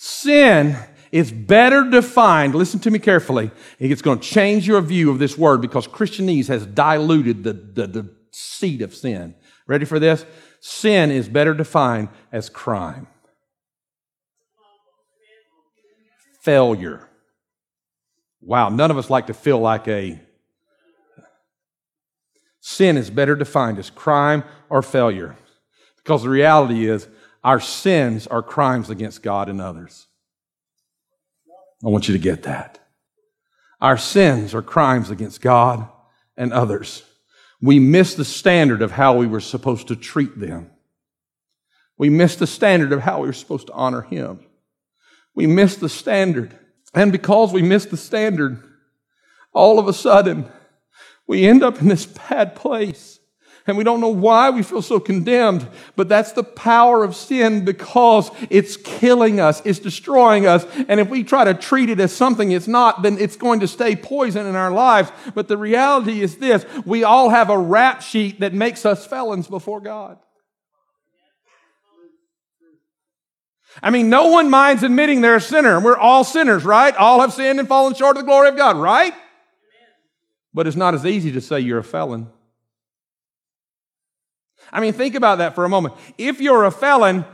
Sin 0.00 0.76
is 1.12 1.30
better 1.32 1.90
defined. 1.90 2.54
Listen 2.54 2.80
to 2.80 2.90
me 2.90 2.98
carefully. 2.98 3.50
It's 3.78 4.00
going 4.02 4.20
to 4.20 4.26
change 4.26 4.66
your 4.66 4.80
view 4.80 5.10
of 5.10 5.18
this 5.18 5.36
word 5.36 5.60
because 5.60 5.86
Christianese 5.86 6.48
has 6.48 6.64
diluted 6.64 7.44
the, 7.44 7.52
the, 7.52 7.86
the 7.86 8.14
seed 8.30 8.80
of 8.80 8.94
sin. 8.94 9.34
Ready 9.66 9.84
for 9.84 9.98
this? 9.98 10.24
Sin 10.60 11.10
is 11.10 11.28
better 11.28 11.52
defined 11.52 12.08
as 12.32 12.48
crime. 12.48 13.08
failure. 16.48 17.06
Wow, 18.40 18.70
none 18.70 18.90
of 18.90 18.96
us 18.96 19.10
like 19.10 19.26
to 19.26 19.34
feel 19.34 19.58
like 19.58 19.86
a. 19.86 20.18
Sin 22.60 22.96
is 22.96 23.10
better 23.10 23.36
defined 23.36 23.78
as 23.78 23.90
crime 23.90 24.44
or 24.70 24.80
failure. 24.80 25.36
Because 25.98 26.22
the 26.22 26.30
reality 26.30 26.88
is, 26.88 27.06
our 27.48 27.60
sins 27.60 28.26
are 28.26 28.42
crimes 28.42 28.90
against 28.90 29.22
God 29.22 29.48
and 29.48 29.58
others. 29.58 30.06
I 31.82 31.88
want 31.88 32.06
you 32.06 32.12
to 32.12 32.22
get 32.22 32.42
that. 32.42 32.78
Our 33.80 33.96
sins 33.96 34.54
are 34.54 34.60
crimes 34.60 35.08
against 35.08 35.40
God 35.40 35.88
and 36.36 36.52
others. 36.52 37.04
We 37.62 37.78
miss 37.78 38.14
the 38.14 38.24
standard 38.26 38.82
of 38.82 38.92
how 38.92 39.16
we 39.16 39.26
were 39.26 39.40
supposed 39.40 39.88
to 39.88 39.96
treat 39.96 40.38
them. 40.38 40.70
We 41.96 42.10
miss 42.10 42.36
the 42.36 42.46
standard 42.46 42.92
of 42.92 43.00
how 43.00 43.22
we 43.22 43.28
were 43.28 43.32
supposed 43.32 43.68
to 43.68 43.72
honor 43.72 44.02
Him. 44.02 44.44
We 45.34 45.46
miss 45.46 45.76
the 45.76 45.88
standard. 45.88 46.54
And 46.92 47.10
because 47.10 47.50
we 47.50 47.62
miss 47.62 47.86
the 47.86 47.96
standard, 47.96 48.62
all 49.54 49.78
of 49.78 49.88
a 49.88 49.94
sudden, 49.94 50.52
we 51.26 51.46
end 51.46 51.62
up 51.62 51.80
in 51.80 51.88
this 51.88 52.04
bad 52.04 52.54
place 52.54 53.17
and 53.68 53.76
we 53.76 53.84
don't 53.84 54.00
know 54.00 54.08
why 54.08 54.48
we 54.48 54.62
feel 54.62 54.80
so 54.80 54.98
condemned, 54.98 55.68
but 55.94 56.08
that's 56.08 56.32
the 56.32 56.42
power 56.42 57.04
of 57.04 57.14
sin 57.14 57.66
because 57.66 58.30
it's 58.48 58.78
killing 58.78 59.40
us, 59.40 59.60
it's 59.64 59.78
destroying 59.78 60.46
us. 60.46 60.66
And 60.88 60.98
if 60.98 61.10
we 61.10 61.22
try 61.22 61.44
to 61.44 61.52
treat 61.52 61.90
it 61.90 62.00
as 62.00 62.12
something 62.12 62.50
it's 62.50 62.66
not, 62.66 63.02
then 63.02 63.18
it's 63.18 63.36
going 63.36 63.60
to 63.60 63.68
stay 63.68 63.94
poison 63.94 64.46
in 64.46 64.56
our 64.56 64.70
lives. 64.70 65.12
But 65.34 65.48
the 65.48 65.58
reality 65.58 66.22
is 66.22 66.38
this 66.38 66.64
we 66.86 67.04
all 67.04 67.28
have 67.28 67.50
a 67.50 67.58
rap 67.58 68.00
sheet 68.00 68.40
that 68.40 68.54
makes 68.54 68.86
us 68.86 69.06
felons 69.06 69.46
before 69.46 69.82
God. 69.82 70.18
I 73.82 73.90
mean, 73.90 74.08
no 74.08 74.28
one 74.28 74.48
minds 74.48 74.82
admitting 74.82 75.20
they're 75.20 75.36
a 75.36 75.40
sinner. 75.40 75.78
We're 75.78 75.98
all 75.98 76.24
sinners, 76.24 76.64
right? 76.64 76.96
All 76.96 77.20
have 77.20 77.34
sinned 77.34 77.60
and 77.60 77.68
fallen 77.68 77.94
short 77.94 78.16
of 78.16 78.22
the 78.22 78.26
glory 78.26 78.48
of 78.48 78.56
God, 78.56 78.76
right? 78.76 79.12
But 80.54 80.66
it's 80.66 80.76
not 80.76 80.94
as 80.94 81.04
easy 81.04 81.30
to 81.32 81.40
say 81.42 81.60
you're 81.60 81.78
a 81.78 81.84
felon. 81.84 82.28
I 84.72 84.80
mean, 84.80 84.92
think 84.92 85.14
about 85.14 85.38
that 85.38 85.54
for 85.54 85.64
a 85.64 85.68
moment. 85.68 85.94
If 86.16 86.40
you're 86.40 86.64
a 86.64 86.70
felon, 86.70 87.24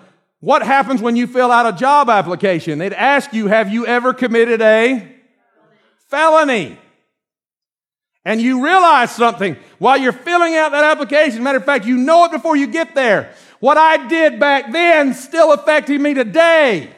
what 0.40 0.62
happens 0.62 1.01
when 1.01 1.16
you 1.16 1.27
fill 1.27 1.51
out 1.51 1.73
a 1.73 1.77
job 1.77 2.11
application? 2.11 2.79
They'd 2.79 2.92
ask 2.92 3.33
you, 3.33 3.47
have 3.47 3.73
you 3.73 3.87
ever 3.87 4.12
committed 4.12 4.61
a 4.61 5.09
felony? 6.09 6.79
And 8.27 8.40
you 8.40 8.64
realize 8.64 9.11
something 9.11 9.57
while 9.79 9.99
you're 9.99 10.12
filling 10.12 10.55
out 10.55 10.73
that 10.73 10.85
application. 10.85 11.42
Matter 11.42 11.59
of 11.59 11.64
fact, 11.64 11.85
you 11.85 11.97
know 11.97 12.25
it 12.25 12.33
before 12.33 12.57
you 12.57 12.66
get 12.66 12.94
there. 12.94 13.35
What 13.61 13.77
I 13.77 14.07
did 14.07 14.40
back 14.40 14.73
then 14.73 15.14
still 15.14 15.53
affecting 15.53 16.03
me 16.03 16.14
today. 16.14 16.90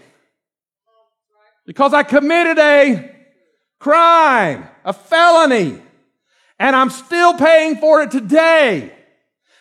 Because 1.67 1.93
I 1.95 2.05
committed 2.05 2.59
a 2.59 3.15
crime, 3.79 4.69
a 4.85 4.93
felony, 4.93 5.81
and 6.59 6.75
I'm 6.75 6.91
still 6.91 7.35
paying 7.35 7.77
for 7.77 8.03
it 8.03 8.11
today. 8.11 8.96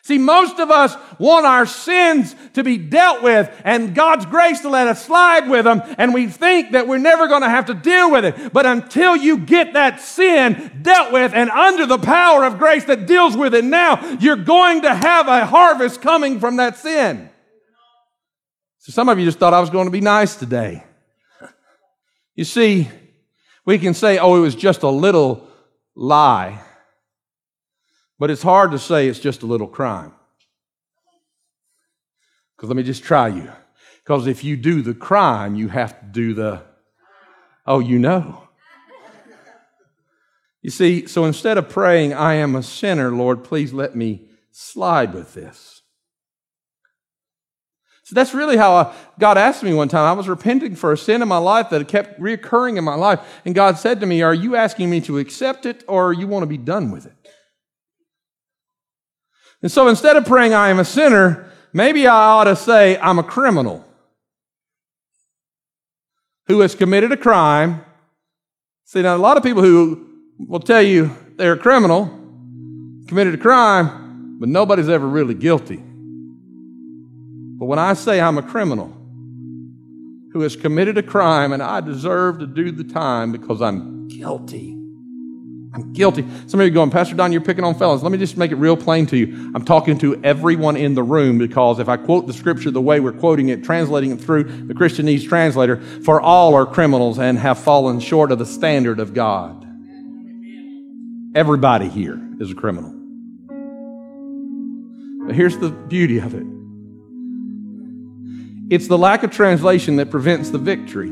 See, 0.06 0.20
most 0.20 0.60
of 0.60 0.70
us 0.70 0.96
want 1.18 1.48
our 1.48 1.65
sins 1.65 2.36
to 2.54 2.63
be 2.63 2.78
dealt 2.78 3.24
with 3.24 3.50
and 3.65 3.96
God's 3.96 4.28
grace 4.28 4.60
to 4.60 4.70
let 4.70 4.86
us 4.86 5.04
slide 5.04 5.50
with 5.50 5.65
them, 5.65 5.82
and 5.98 6.13
we 6.13 6.28
think 6.28 6.74
that 6.74 6.88
we're 6.88 7.00
never 7.00 7.28
going 7.28 7.41
to 7.41 7.50
have 7.50 7.65
to 7.65 7.74
deal 7.74 8.12
with 8.12 8.24
it. 8.24 8.54
But 8.54 8.68
until 8.68 9.15
you 9.15 9.39
get 9.39 9.74
that 9.74 10.00
sin 10.00 10.82
dealt 10.84 11.12
with 11.12 11.34
and 11.34 11.50
under 11.50 11.88
the 11.88 11.98
power 11.98 12.44
of 12.44 12.60
grace 12.60 12.84
that 12.84 13.08
deals 13.08 13.36
with 13.36 13.56
it 13.56 13.65
now, 13.65 14.20
you're 14.20 14.36
going 14.36 14.84
to 14.84 14.94
have 14.94 15.28
a 15.28 15.44
harvest 15.44 16.04
coming 16.04 16.39
from 16.39 16.58
that 16.58 16.78
sin. 16.78 17.28
So 18.78 18.91
some 18.91 19.10
of 19.10 19.18
you 19.18 19.26
just 19.26 19.39
thought 19.39 19.56
I 19.56 19.60
was 19.60 19.72
going 19.72 19.86
to 19.86 19.91
be 19.91 20.02
nice 20.02 20.36
today. 20.36 20.84
You 22.36 22.44
see, 22.44 22.89
we 23.65 23.80
can 23.80 23.96
say, 23.96 24.20
oh, 24.20 24.36
it 24.36 24.41
was 24.41 24.54
just 24.54 24.84
a 24.84 24.89
little 24.89 25.48
lie. 25.96 26.62
But 28.17 28.32
it's 28.32 28.43
hard 28.43 28.71
to 28.71 28.80
say 28.80 29.08
it's 29.08 29.19
just 29.19 29.43
a 29.43 29.45
little 29.45 29.67
crime. 29.67 30.13
Because 32.56 32.69
let 32.69 32.78
me 32.78 32.84
just 32.84 33.04
try 33.04 33.28
you. 33.28 33.51
Because 34.04 34.28
if 34.28 34.43
you 34.43 34.56
do 34.56 34.82
the 34.82 34.93
crime, 34.93 35.56
you 35.56 35.67
have 35.67 35.99
to 35.99 36.06
do 36.06 36.34
the, 36.34 36.62
oh, 37.65 37.80
you 37.80 37.99
know. 37.99 38.41
You 40.62 40.71
see, 40.71 41.06
so 41.06 41.25
instead 41.25 41.58
of 41.58 41.69
praying, 41.69 42.13
I 42.13 42.36
am 42.36 42.56
a 42.56 42.63
sinner, 42.63 43.12
Lord, 43.12 43.43
please 43.43 43.73
let 43.73 43.95
me 43.95 44.30
slide 44.51 45.13
with 45.13 45.34
this. 45.34 45.82
So 48.06 48.13
that's 48.13 48.36
really 48.36 48.56
how 48.56 48.75
I, 48.75 48.95
God 49.19 49.38
asked 49.38 49.63
me 49.63 49.73
one 49.73 49.89
time. 49.89 50.06
I 50.06 50.13
was 50.13 50.30
repenting 50.30 50.75
for 50.75 50.91
a 50.91 50.97
sin 50.97 51.23
in 51.23 51.28
my 51.28 51.38
life 51.38 51.71
that 51.71 51.88
kept 51.88 52.19
reoccurring 52.19 52.78
in 52.78 52.84
my 52.84 52.93
life. 52.93 53.19
And 53.45 53.56
God 53.56 53.80
said 53.80 53.99
to 53.99 54.06
me, 54.06 54.21
Are 54.21 54.34
you 54.34 54.56
asking 54.56 54.91
me 54.91 55.01
to 55.01 55.17
accept 55.17 55.65
it 55.65 55.84
or 55.88 56.13
you 56.13 56.28
want 56.28 56.43
to 56.43 56.47
be 56.47 56.58
done 56.58 56.91
with 56.91 57.08
it? 57.08 57.13
And 59.65 59.71
so 59.71 59.88
instead 59.88 60.15
of 60.15 60.28
praying, 60.28 60.54
I 60.54 60.69
am 60.69 60.78
a 60.78 60.86
sinner, 60.86 61.51
maybe 61.73 62.06
I 62.06 62.13
ought 62.13 62.43
to 62.43 62.56
say, 62.56 62.99
I'm 62.99 63.17
a 63.17 63.23
criminal 63.23 63.84
who 66.45 66.60
has 66.60 66.75
committed 66.75 67.12
a 67.12 67.17
crime. 67.17 67.84
See, 68.84 69.01
now 69.01 69.15
a 69.15 69.17
lot 69.17 69.38
of 69.38 69.43
people 69.43 69.63
who 69.63 70.08
will 70.38 70.60
tell 70.60 70.84
you 70.84 71.10
they're 71.38 71.54
a 71.54 71.58
criminal, 71.58 72.06
committed 73.08 73.34
a 73.34 73.39
crime, 73.39 74.38
but 74.39 74.49
nobody's 74.49 74.88
ever 74.88 75.08
really 75.08 75.34
guilty. 75.34 75.78
But 77.58 77.65
when 77.65 77.80
I 77.80 77.93
say 77.93 78.21
I'm 78.21 78.38
a 78.38 78.43
criminal 78.43 78.95
who 80.32 80.41
has 80.41 80.56
committed 80.56 80.99
a 80.99 81.04
crime 81.04 81.54
and 81.54 81.63
I 81.63 81.82
deserve 81.82 82.38
to 82.38 82.45
do 82.45 82.69
the 82.69 82.84
time 82.84 83.32
because 83.32 83.63
I'm 83.63 84.10
guilty, 84.10 84.75
I'm 85.76 85.92
guilty. 85.92 86.26
Some 86.48 86.62
of 86.62 86.66
you 86.66 86.72
are 86.72 86.74
going, 86.74 86.90
Pastor 86.90 87.16
Don, 87.16 87.34
you're 87.34 87.42
picking 87.42 87.66
on 87.66 87.76
felons. 87.76 88.02
Let 88.02 88.14
me 88.14 88.18
just 88.18 88.38
make 88.38 88.52
it 88.52 88.56
real 88.56 88.78
plain 88.78 89.06
to 89.08 89.18
you. 89.18 89.52
I'm 89.54 89.66
talking 89.66 89.98
to 89.98 90.18
everyone 90.24 90.78
in 90.78 90.94
the 90.94 91.04
room 91.04 91.38
because 91.38 91.80
if 91.80 91.90
I 91.90 91.98
quote 91.98 92.28
the 92.28 92.34
scripture 92.34 92.72
the 92.72 92.82
way 92.82 93.02
we're 93.02 93.12
quoting 93.12 93.50
it, 93.50 93.62
translating 93.62 94.12
it 94.12 94.22
through 94.22 94.46
the 94.46 94.74
Christianese 94.74 95.28
Translator, 95.28 95.82
for 95.82 96.22
all 96.22 96.56
are 96.56 96.66
criminals 96.66 97.20
and 97.20 97.38
have 97.38 97.60
fallen 97.60 98.00
short 98.00 98.32
of 98.32 98.40
the 98.40 98.46
standard 98.46 99.02
of 99.02 99.14
God. 99.14 99.64
Everybody 101.36 101.90
here 101.90 102.22
is 102.40 102.52
a 102.52 102.56
criminal. 102.56 102.94
But 105.28 105.36
here's 105.36 105.58
the 105.58 105.72
beauty 105.72 106.20
of 106.20 106.34
it 106.34 106.46
it's 108.68 108.88
the 108.88 108.98
lack 108.98 109.24
of 109.24 109.30
translation 109.30 109.98
that 109.98 110.10
prevents 110.10 110.52
the 110.52 110.58
victory. 110.58 111.12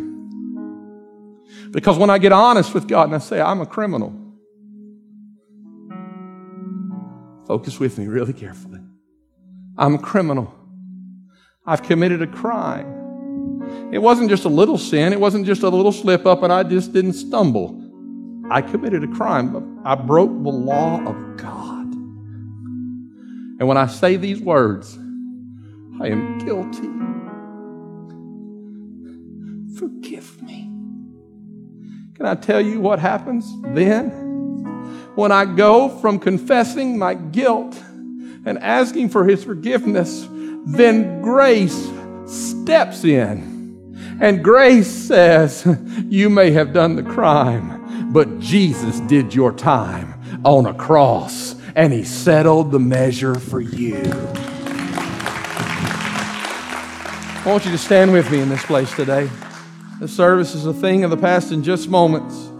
Because 1.69 1.97
when 1.97 2.09
I 2.09 2.17
get 2.17 2.31
honest 2.31 2.73
with 2.73 2.87
God 2.87 3.07
and 3.07 3.15
I 3.15 3.19
say, 3.19 3.41
I'm 3.41 3.61
a 3.61 3.65
criminal, 3.65 4.22
Focus 7.47 7.79
with 7.79 7.97
me 7.97 8.07
really 8.07 8.33
carefully. 8.33 8.79
I'm 9.77 9.95
a 9.95 9.99
criminal. 9.99 10.53
I've 11.65 11.83
committed 11.83 12.21
a 12.21 12.27
crime. 12.27 13.89
It 13.91 13.99
wasn't 13.99 14.29
just 14.29 14.45
a 14.45 14.49
little 14.49 14.77
sin, 14.77 15.13
it 15.13 15.19
wasn't 15.19 15.45
just 15.45 15.63
a 15.63 15.69
little 15.69 15.91
slip 15.91 16.25
up, 16.25 16.43
and 16.43 16.51
I 16.51 16.63
just 16.63 16.93
didn't 16.93 17.13
stumble. 17.13 17.79
I 18.51 18.61
committed 18.61 19.03
a 19.03 19.07
crime. 19.07 19.81
I 19.85 19.95
broke 19.95 20.29
the 20.29 20.49
law 20.49 20.99
of 21.05 21.37
God. 21.37 21.93
And 23.59 23.67
when 23.67 23.77
I 23.77 23.87
say 23.87 24.17
these 24.17 24.41
words, 24.41 24.97
I 26.01 26.07
am 26.07 26.39
guilty. 26.39 26.89
Forgive 29.77 30.41
me. 30.41 30.69
Can 32.15 32.25
I 32.25 32.35
tell 32.35 32.61
you 32.61 32.79
what 32.81 32.99
happens 32.99 33.51
then? 33.73 34.22
When 35.15 35.31
I 35.31 35.45
go 35.45 35.89
from 35.89 36.19
confessing 36.19 36.97
my 36.97 37.13
guilt 37.13 37.75
and 38.45 38.57
asking 38.59 39.09
for 39.09 39.25
his 39.25 39.43
forgiveness, 39.43 40.27
then 40.65 41.21
grace 41.21 41.91
steps 42.25 43.03
in. 43.03 43.51
And 44.21 44.43
grace 44.43 44.89
says, 44.89 45.65
You 46.05 46.29
may 46.29 46.51
have 46.51 46.73
done 46.73 46.95
the 46.95 47.03
crime, 47.03 48.11
but 48.11 48.39
Jesus 48.39 48.99
did 49.01 49.33
your 49.33 49.51
time 49.51 50.19
on 50.43 50.65
a 50.65 50.73
cross 50.73 51.55
and 51.75 51.91
he 51.91 52.03
settled 52.03 52.71
the 52.71 52.79
measure 52.79 53.35
for 53.35 53.59
you. 53.59 54.01
I 57.35 57.43
want 57.45 57.65
you 57.65 57.71
to 57.71 57.77
stand 57.77 58.13
with 58.13 58.31
me 58.31 58.39
in 58.39 58.49
this 58.49 58.65
place 58.65 58.95
today. 58.95 59.29
The 59.99 60.07
service 60.07 60.55
is 60.55 60.65
a 60.65 60.73
thing 60.73 61.03
of 61.03 61.09
the 61.09 61.17
past 61.17 61.51
in 61.51 61.63
just 61.63 61.89
moments. 61.89 62.52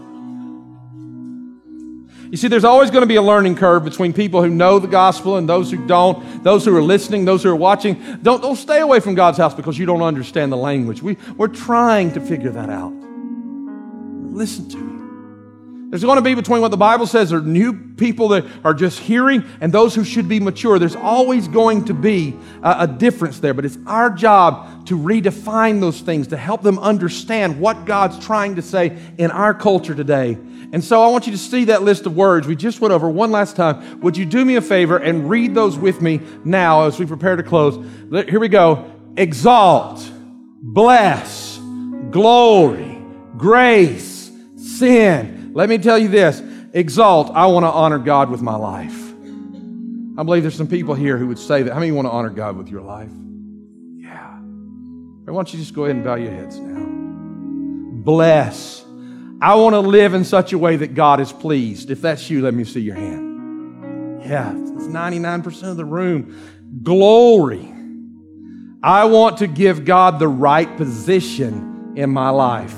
You 2.34 2.38
see, 2.38 2.48
there's 2.48 2.64
always 2.64 2.90
going 2.90 3.02
to 3.02 3.06
be 3.06 3.14
a 3.14 3.22
learning 3.22 3.54
curve 3.54 3.84
between 3.84 4.12
people 4.12 4.42
who 4.42 4.50
know 4.50 4.80
the 4.80 4.88
gospel 4.88 5.36
and 5.36 5.48
those 5.48 5.70
who 5.70 5.86
don't, 5.86 6.42
those 6.42 6.64
who 6.64 6.76
are 6.76 6.82
listening, 6.82 7.24
those 7.24 7.44
who 7.44 7.48
are 7.48 7.54
watching. 7.54 7.94
Don't, 8.24 8.42
don't 8.42 8.56
stay 8.56 8.80
away 8.80 8.98
from 8.98 9.14
God's 9.14 9.38
house 9.38 9.54
because 9.54 9.78
you 9.78 9.86
don't 9.86 10.02
understand 10.02 10.50
the 10.50 10.56
language. 10.56 11.00
We, 11.00 11.16
we're 11.36 11.46
trying 11.46 12.10
to 12.14 12.20
figure 12.20 12.50
that 12.50 12.70
out. 12.70 12.92
Listen 12.92 14.68
to 14.70 14.76
me. 14.76 15.90
There's 15.90 16.02
going 16.02 16.16
to 16.16 16.22
be 16.22 16.34
between 16.34 16.60
what 16.60 16.72
the 16.72 16.76
Bible 16.76 17.06
says 17.06 17.32
are 17.32 17.40
new 17.40 17.72
people 17.94 18.26
that 18.30 18.44
are 18.64 18.74
just 18.74 18.98
hearing 18.98 19.44
and 19.60 19.72
those 19.72 19.94
who 19.94 20.02
should 20.02 20.28
be 20.28 20.40
mature. 20.40 20.80
There's 20.80 20.96
always 20.96 21.46
going 21.46 21.84
to 21.84 21.94
be 21.94 22.36
a, 22.64 22.78
a, 22.80 22.86
difference 22.88 23.38
there, 23.38 23.54
but 23.54 23.64
it's 23.64 23.78
our 23.86 24.10
job 24.10 24.86
to 24.86 24.98
redefine 24.98 25.80
those 25.80 26.00
things, 26.00 26.26
to 26.28 26.36
help 26.36 26.62
them 26.62 26.80
understand 26.80 27.60
what 27.60 27.84
God's 27.84 28.18
trying 28.18 28.56
to 28.56 28.62
say 28.62 28.98
in 29.18 29.30
our 29.30 29.54
culture 29.54 29.94
today. 29.94 30.36
And 30.74 30.84
so 30.84 31.02
I 31.02 31.08
want 31.08 31.24
you 31.26 31.32
to 31.32 31.38
see 31.38 31.64
that 31.66 31.82
list 31.82 32.04
of 32.04 32.14
words 32.14 32.46
we 32.46 32.56
just 32.56 32.82
went 32.82 32.92
over 32.92 33.08
one 33.08 33.30
last 33.30 33.56
time. 33.56 34.00
Would 34.00 34.18
you 34.18 34.26
do 34.26 34.44
me 34.44 34.56
a 34.56 34.60
favor 34.60 34.98
and 34.98 35.30
read 35.30 35.54
those 35.54 35.78
with 35.78 36.02
me 36.02 36.20
now 36.44 36.84
as 36.84 36.98
we 36.98 37.06
prepare 37.06 37.36
to 37.36 37.42
close? 37.42 37.82
Here 38.28 38.40
we 38.40 38.48
go. 38.48 38.92
Exalt, 39.16 40.06
bless, 40.60 41.56
glory, 42.10 43.02
grace, 43.38 44.30
sin 44.56 45.34
let 45.54 45.68
me 45.68 45.78
tell 45.78 45.96
you 45.96 46.08
this 46.08 46.42
exalt, 46.74 47.30
I 47.30 47.46
want 47.46 47.64
to 47.64 47.70
honor 47.70 47.98
God 47.98 48.28
with 48.28 48.42
my 48.42 48.56
life. 48.56 49.14
I 50.18 50.22
believe 50.24 50.42
there's 50.42 50.56
some 50.56 50.66
people 50.66 50.94
here 50.94 51.16
who 51.16 51.28
would 51.28 51.38
say 51.38 51.62
that. 51.62 51.72
How 51.72 51.78
many 51.78 51.92
want 51.92 52.06
to 52.06 52.10
honor 52.10 52.30
God 52.30 52.56
with 52.56 52.68
your 52.68 52.82
life? 52.82 53.10
Yeah. 53.96 54.36
Why 54.36 55.32
don't 55.32 55.52
you 55.52 55.60
just 55.60 55.74
go 55.74 55.84
ahead 55.84 55.96
and 55.96 56.04
bow 56.04 56.16
your 56.16 56.32
heads 56.32 56.58
now? 56.58 56.84
Bless. 58.02 58.83
I 59.44 59.56
want 59.56 59.74
to 59.74 59.80
live 59.80 60.14
in 60.14 60.24
such 60.24 60.54
a 60.54 60.58
way 60.58 60.76
that 60.76 60.94
God 60.94 61.20
is 61.20 61.30
pleased. 61.30 61.90
If 61.90 62.00
that's 62.00 62.30
you, 62.30 62.40
let 62.40 62.54
me 62.54 62.64
see 62.64 62.80
your 62.80 62.94
hand. 62.94 64.22
Yeah, 64.22 64.50
it's 64.52 64.86
99% 64.86 65.70
of 65.70 65.76
the 65.76 65.84
room. 65.84 66.80
Glory. 66.82 67.70
I 68.82 69.04
want 69.04 69.36
to 69.38 69.46
give 69.46 69.84
God 69.84 70.18
the 70.18 70.28
right 70.28 70.74
position 70.78 71.92
in 71.94 72.08
my 72.08 72.30
life. 72.30 72.74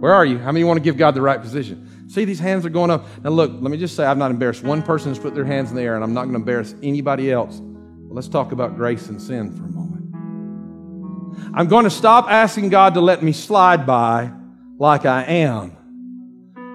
Where 0.00 0.12
are 0.12 0.26
you? 0.26 0.36
How 0.36 0.50
many 0.50 0.64
want 0.64 0.78
to 0.78 0.82
give 0.82 0.96
God 0.96 1.14
the 1.14 1.22
right 1.22 1.40
position? 1.40 2.08
See, 2.08 2.24
these 2.24 2.40
hands 2.40 2.66
are 2.66 2.70
going 2.70 2.90
up. 2.90 3.06
Now, 3.22 3.30
look, 3.30 3.52
let 3.52 3.70
me 3.70 3.78
just 3.78 3.94
say 3.94 4.04
I've 4.04 4.18
not 4.18 4.32
embarrassed 4.32 4.64
one 4.64 4.82
person 4.82 5.10
who's 5.10 5.20
put 5.20 5.32
their 5.32 5.44
hands 5.44 5.70
in 5.70 5.76
the 5.76 5.82
air, 5.82 5.94
and 5.94 6.02
I'm 6.02 6.12
not 6.12 6.22
going 6.22 6.32
to 6.32 6.40
embarrass 6.40 6.74
anybody 6.82 7.30
else. 7.30 7.60
But 7.60 8.14
let's 8.16 8.26
talk 8.26 8.50
about 8.50 8.74
grace 8.74 9.10
and 9.10 9.22
sin 9.22 9.56
for 9.56 9.62
a 9.62 9.68
moment. 9.68 11.54
I'm 11.56 11.68
going 11.68 11.84
to 11.84 11.90
stop 11.90 12.28
asking 12.28 12.70
God 12.70 12.94
to 12.94 13.00
let 13.00 13.22
me 13.22 13.30
slide 13.30 13.86
by 13.86 14.32
like 14.76 15.06
I 15.06 15.22
am, 15.22 15.76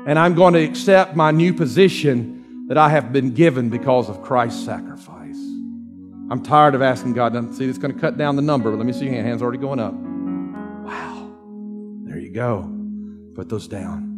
and 0.05 0.17
I'm 0.17 0.35
going 0.35 0.53
to 0.53 0.63
accept 0.63 1.15
my 1.15 1.31
new 1.31 1.53
position 1.53 2.67
that 2.67 2.77
I 2.77 2.89
have 2.89 3.11
been 3.11 3.33
given 3.33 3.69
because 3.69 4.09
of 4.09 4.21
Christ's 4.21 4.63
sacrifice. 4.63 5.37
I'm 6.31 6.43
tired 6.43 6.75
of 6.75 6.81
asking 6.81 7.13
God. 7.13 7.33
To, 7.33 7.53
See, 7.53 7.65
it's 7.65 7.79
going 7.79 7.93
to 7.93 7.99
cut 7.99 8.17
down 8.17 8.35
the 8.35 8.41
number, 8.41 8.69
but 8.69 8.77
let 8.77 8.85
me 8.85 8.93
see 8.93 9.05
your 9.05 9.15
hand. 9.15 9.27
Hands 9.27 9.41
already 9.41 9.57
going 9.57 9.79
up. 9.79 9.93
Wow. 9.93 11.31
There 12.03 12.19
you 12.19 12.31
go. 12.31 12.71
Put 13.35 13.49
those 13.49 13.67
down. 13.67 14.09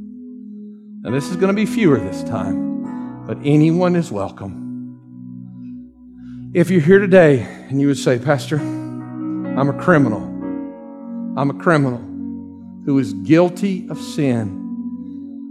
And 1.04 1.16
this 1.16 1.30
is 1.30 1.38
going 1.38 1.48
to 1.48 1.54
be 1.54 1.66
fewer 1.66 1.98
this 1.98 2.24
time, 2.24 3.26
but 3.26 3.38
anyone 3.44 3.96
is 3.96 4.12
welcome. 4.12 4.62
If 6.54 6.70
you're 6.70 6.82
here 6.82 7.00
today 7.00 7.42
and 7.70 7.80
you 7.80 7.88
would 7.88 7.98
say, 7.98 8.20
Pastor, 8.20 8.58
I'm 8.58 9.70
a 9.70 9.82
criminal, 9.82 10.22
I'm 11.38 11.50
a 11.50 11.54
criminal 11.54 11.98
who 12.86 13.00
is 13.00 13.14
guilty 13.14 13.88
of 13.90 13.98
sin, 13.98 14.61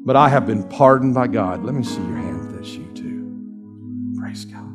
but 0.04 0.16
I 0.16 0.28
have 0.28 0.46
been 0.46 0.62
pardoned 0.68 1.14
by 1.14 1.26
God. 1.26 1.64
Let 1.64 1.74
me 1.74 1.82
see 1.82 2.02
your 2.02 2.16
hand 2.16 2.48
if 2.48 2.56
that's 2.56 2.70
you 2.70 2.84
too. 2.94 4.18
Praise 4.18 4.44
God. 4.44 4.66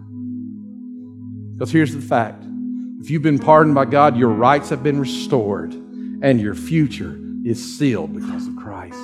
Because 1.53 1.71
here's 1.71 1.93
the 1.93 2.01
fact 2.01 2.43
if 2.99 3.09
you've 3.09 3.21
been 3.21 3.39
pardoned 3.39 3.75
by 3.75 3.85
God, 3.85 4.17
your 4.17 4.29
rights 4.29 4.69
have 4.69 4.83
been 4.83 4.99
restored, 4.99 5.73
and 5.73 6.39
your 6.39 6.55
future 6.55 7.19
is 7.43 7.77
sealed 7.77 8.13
because 8.13 8.47
of 8.47 8.55
Christ. 8.55 8.97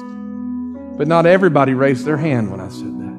But 0.97 1.07
not 1.07 1.25
everybody 1.25 1.73
raised 1.73 2.05
their 2.05 2.17
hand 2.17 2.51
when 2.51 2.59
I 2.59 2.69
said 2.69 2.99
that. 2.99 3.11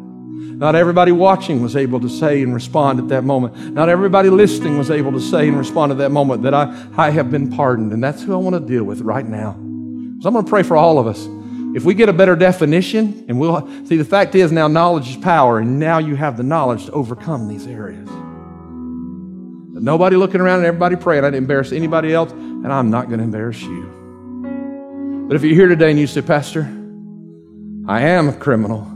Not 0.63 0.75
everybody 0.77 1.11
watching 1.11 1.63
was 1.63 1.75
able 1.75 1.99
to 2.01 2.09
say 2.09 2.43
and 2.43 2.55
respond 2.55 3.01
at 3.01 3.09
that 3.09 3.23
moment. 3.23 3.73
Not 3.75 3.89
everybody 3.89 4.31
listening 4.31 4.79
was 4.79 4.91
able 4.91 5.11
to 5.13 5.21
say 5.21 5.49
and 5.49 5.59
respond 5.59 5.91
at 5.91 5.99
that 5.99 6.11
moment 6.11 6.43
that 6.43 6.55
I, 6.55 6.87
I 6.97 7.11
have 7.11 7.31
been 7.31 7.51
pardoned. 7.51 7.93
And 7.93 8.03
that's 8.03 8.23
who 8.23 8.33
I 8.33 8.37
want 8.37 8.55
to 8.55 8.61
deal 8.61 8.85
with 8.85 9.01
right 9.01 9.27
now. 9.27 9.55
So 10.21 10.29
I'm 10.29 10.35
going 10.35 10.45
to 10.45 10.49
pray 10.49 10.63
for 10.63 10.77
all 10.77 11.01
of 11.01 11.09
us. 11.09 11.27
If 11.75 11.85
we 11.85 11.95
get 11.95 12.09
a 12.09 12.13
better 12.13 12.37
definition, 12.37 13.25
and 13.29 13.41
we'll 13.41 13.67
see, 13.87 13.97
the 13.97 14.05
fact 14.05 14.35
is 14.35 14.53
now 14.53 14.69
knowledge 14.69 15.09
is 15.09 15.17
power, 15.17 15.59
and 15.59 15.79
now 15.79 15.99
you 15.99 16.17
have 16.17 16.37
the 16.37 16.43
knowledge 16.43 16.87
to 16.87 16.93
overcome 16.93 17.49
these 17.49 17.67
areas. 17.67 18.09
But 19.73 19.83
nobody 19.83 20.17
looking 20.17 20.43
around 20.43 20.59
and 20.59 20.67
everybody 20.67 20.97
praying. 20.97 21.25
I 21.25 21.29
didn't 21.29 21.45
embarrass 21.45 21.73
anybody 21.73 22.13
else, 22.13 22.31
and 22.33 22.71
I'm 22.71 22.91
not 22.91 23.07
going 23.07 23.19
to 23.19 23.25
embarrass 23.25 23.63
you. 23.63 25.25
But 25.29 25.37
if 25.37 25.43
you're 25.43 25.55
here 25.55 25.69
today 25.69 25.91
and 25.91 25.99
you 25.99 26.07
say, 26.07 26.21
Pastor, 26.21 26.65
I 27.89 28.03
am 28.03 28.29
a 28.29 28.35
criminal. 28.35 28.87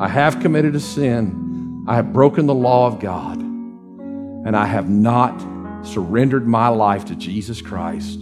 I 0.00 0.08
have 0.08 0.40
committed 0.40 0.74
a 0.74 0.80
sin. 0.80 1.84
I 1.86 1.96
have 1.96 2.14
broken 2.14 2.46
the 2.46 2.54
law 2.54 2.86
of 2.86 2.98
God. 2.98 3.38
And 3.38 4.56
I 4.56 4.64
have 4.64 4.88
not 4.88 5.38
surrendered 5.84 6.46
my 6.46 6.68
life 6.68 7.04
to 7.06 7.14
Jesus 7.14 7.60
Christ 7.60 8.18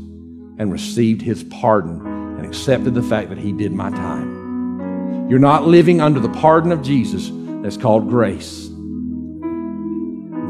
and 0.58 0.72
received 0.72 1.22
his 1.22 1.44
pardon 1.44 2.27
accepted 2.48 2.94
the 2.94 3.02
fact 3.02 3.28
that 3.28 3.38
he 3.38 3.52
did 3.52 3.72
my 3.72 3.90
time. 3.90 5.28
You're 5.28 5.38
not 5.38 5.66
living 5.66 6.00
under 6.00 6.18
the 6.18 6.30
pardon 6.30 6.72
of 6.72 6.82
Jesus 6.82 7.30
that's 7.62 7.76
called 7.76 8.08
grace. 8.08 8.68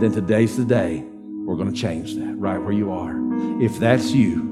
Then 0.00 0.12
today's 0.12 0.56
the 0.56 0.64
day 0.64 1.04
we're 1.44 1.56
going 1.56 1.72
to 1.72 1.78
change 1.78 2.14
that 2.14 2.34
right 2.38 2.58
where 2.58 2.72
you 2.72 2.92
are. 2.92 3.16
If 3.60 3.78
that's 3.78 4.12
you, 4.12 4.42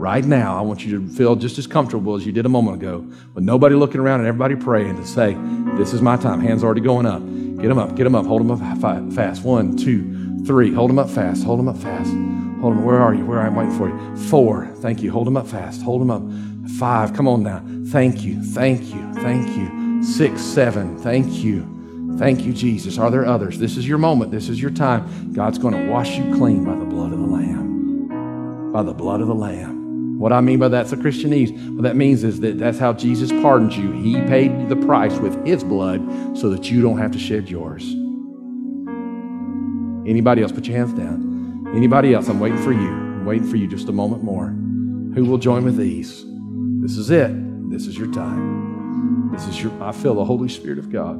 right 0.00 0.24
now, 0.24 0.56
I 0.56 0.60
want 0.60 0.84
you 0.84 1.00
to 1.00 1.08
feel 1.08 1.34
just 1.34 1.58
as 1.58 1.66
comfortable 1.66 2.14
as 2.14 2.24
you 2.24 2.30
did 2.30 2.46
a 2.46 2.48
moment 2.48 2.80
ago 2.80 2.98
with 3.34 3.42
nobody 3.42 3.74
looking 3.74 4.00
around 4.00 4.20
and 4.20 4.28
everybody 4.28 4.54
praying 4.54 4.96
to 4.96 5.06
say, 5.06 5.36
This 5.76 5.92
is 5.92 6.00
my 6.00 6.16
time. 6.16 6.40
Hands 6.40 6.62
already 6.62 6.82
going 6.82 7.06
up. 7.06 7.20
Get 7.60 7.68
them 7.68 7.78
up, 7.78 7.96
get 7.96 8.04
them 8.04 8.14
up, 8.14 8.26
hold 8.26 8.40
them 8.40 8.50
up 8.52 9.12
fast. 9.12 9.42
One, 9.42 9.76
two, 9.76 10.44
three. 10.46 10.72
Hold 10.72 10.90
them 10.90 10.98
up 11.00 11.10
fast, 11.10 11.42
hold 11.42 11.58
them 11.58 11.68
up 11.68 11.76
fast. 11.76 12.10
Hold 12.60 12.76
them. 12.76 12.84
Where 12.84 13.00
are 13.00 13.14
you? 13.14 13.24
Where 13.24 13.40
I'm 13.40 13.54
waiting 13.54 13.76
for 13.76 13.88
you. 13.88 14.16
Four. 14.28 14.66
Thank 14.76 15.02
you. 15.02 15.10
Hold 15.10 15.26
them 15.26 15.36
up 15.36 15.46
fast. 15.46 15.80
Hold 15.82 16.02
them 16.02 16.10
up. 16.10 16.22
Five. 16.78 17.14
Come 17.14 17.28
on 17.28 17.42
now. 17.42 17.62
Thank 17.88 18.22
you. 18.22 18.42
Thank 18.42 18.94
you. 18.94 19.12
Thank 19.14 19.48
you. 19.56 20.02
Six, 20.02 20.40
seven. 20.40 20.98
Thank 20.98 21.32
you. 21.32 22.16
Thank 22.18 22.42
you, 22.42 22.52
Jesus. 22.52 22.98
Are 22.98 23.10
there 23.10 23.26
others? 23.26 23.58
This 23.58 23.76
is 23.76 23.86
your 23.86 23.98
moment. 23.98 24.30
This 24.30 24.48
is 24.48 24.60
your 24.60 24.70
time. 24.70 25.32
God's 25.32 25.58
going 25.58 25.74
to 25.74 25.90
wash 25.90 26.16
you 26.16 26.34
clean 26.36 26.64
by 26.64 26.74
the 26.76 26.84
blood 26.84 27.12
of 27.12 27.18
the 27.18 27.26
Lamb. 27.26 28.72
By 28.72 28.82
the 28.82 28.92
blood 28.92 29.20
of 29.20 29.28
the 29.28 29.34
Lamb. 29.34 30.18
What 30.18 30.32
I 30.32 30.42
mean 30.42 30.58
by 30.58 30.68
that's 30.68 30.92
a 30.92 30.96
Christianese. 30.96 31.74
What 31.74 31.82
that 31.84 31.96
means 31.96 32.24
is 32.24 32.40
that 32.40 32.58
that's 32.58 32.78
how 32.78 32.92
Jesus 32.92 33.32
pardons 33.32 33.76
you. 33.76 33.92
He 33.92 34.16
paid 34.26 34.68
the 34.68 34.76
price 34.76 35.16
with 35.18 35.46
his 35.46 35.64
blood 35.64 36.36
so 36.36 36.50
that 36.50 36.70
you 36.70 36.82
don't 36.82 36.98
have 36.98 37.12
to 37.12 37.18
shed 37.18 37.48
yours. 37.48 37.84
Anybody 40.06 40.42
else? 40.42 40.52
Put 40.52 40.66
your 40.66 40.76
hands 40.76 40.92
down. 40.92 41.70
Anybody 41.74 42.12
else? 42.12 42.28
I'm 42.28 42.38
waiting 42.38 42.62
for 42.62 42.72
you. 42.72 42.88
I'm 42.88 43.24
waiting 43.24 43.48
for 43.48 43.56
you 43.56 43.66
just 43.66 43.88
a 43.88 43.92
moment 43.92 44.22
more. 44.22 44.48
Who 45.14 45.24
will 45.24 45.38
join 45.38 45.64
with 45.64 45.76
these? 45.76 46.26
This 46.80 46.96
is 46.96 47.10
it. 47.10 47.30
This 47.70 47.86
is 47.86 47.98
your 47.98 48.10
time. 48.10 49.30
This 49.32 49.46
is 49.46 49.62
your, 49.62 49.70
I 49.82 49.92
feel 49.92 50.14
the 50.14 50.24
Holy 50.24 50.48
Spirit 50.48 50.78
of 50.78 50.90
God. 50.90 51.16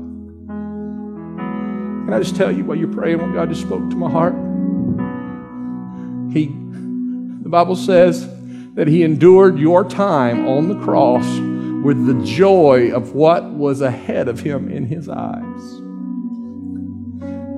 Can 2.07 2.13
I 2.13 2.19
just 2.19 2.35
tell 2.35 2.51
you 2.51 2.65
while 2.65 2.77
you're 2.77 2.93
praying 2.93 3.19
what 3.19 3.35
God 3.35 3.51
just 3.51 3.61
spoke 3.61 3.89
to 3.91 3.97
my 3.97 4.11
heart? 4.11 4.35
He, 6.33 6.47
the 6.47 7.49
Bible 7.49 7.77
says, 7.77 8.27
that 8.75 8.89
he 8.89 9.03
endured 9.03 9.59
your 9.59 9.85
time 9.85 10.49
on 10.49 10.69
the 10.69 10.79
cross 10.83 11.27
with 11.85 12.07
the 12.07 12.25
joy 12.25 12.91
of 12.93 13.13
what 13.15 13.51
was 13.53 13.81
ahead 13.81 14.29
of 14.29 14.41
him 14.41 14.69
in 14.71 14.87
his 14.87 15.09
eyes. 15.09 15.81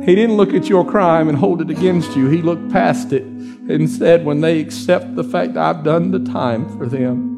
He 0.05 0.15
didn't 0.17 0.37
look 0.37 0.53
at 0.53 0.69
your 0.69 0.85
crime 0.85 1.29
and 1.29 1.39
hold 1.39 1.61
it 1.61 1.71
against 1.71 2.17
you. 2.17 2.29
He 2.29 2.43
looked 2.43 2.73
past 2.73 3.13
it 3.13 3.23
and 3.23 3.89
said, 3.89 4.25
when 4.25 4.41
they 4.41 4.59
accept 4.59 5.15
the 5.15 5.23
fact 5.23 5.57
I've 5.57 5.85
done 5.85 6.11
the 6.11 6.19
time 6.19 6.69
for 6.77 6.87
them, 6.87 7.32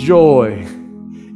joy 0.00 0.66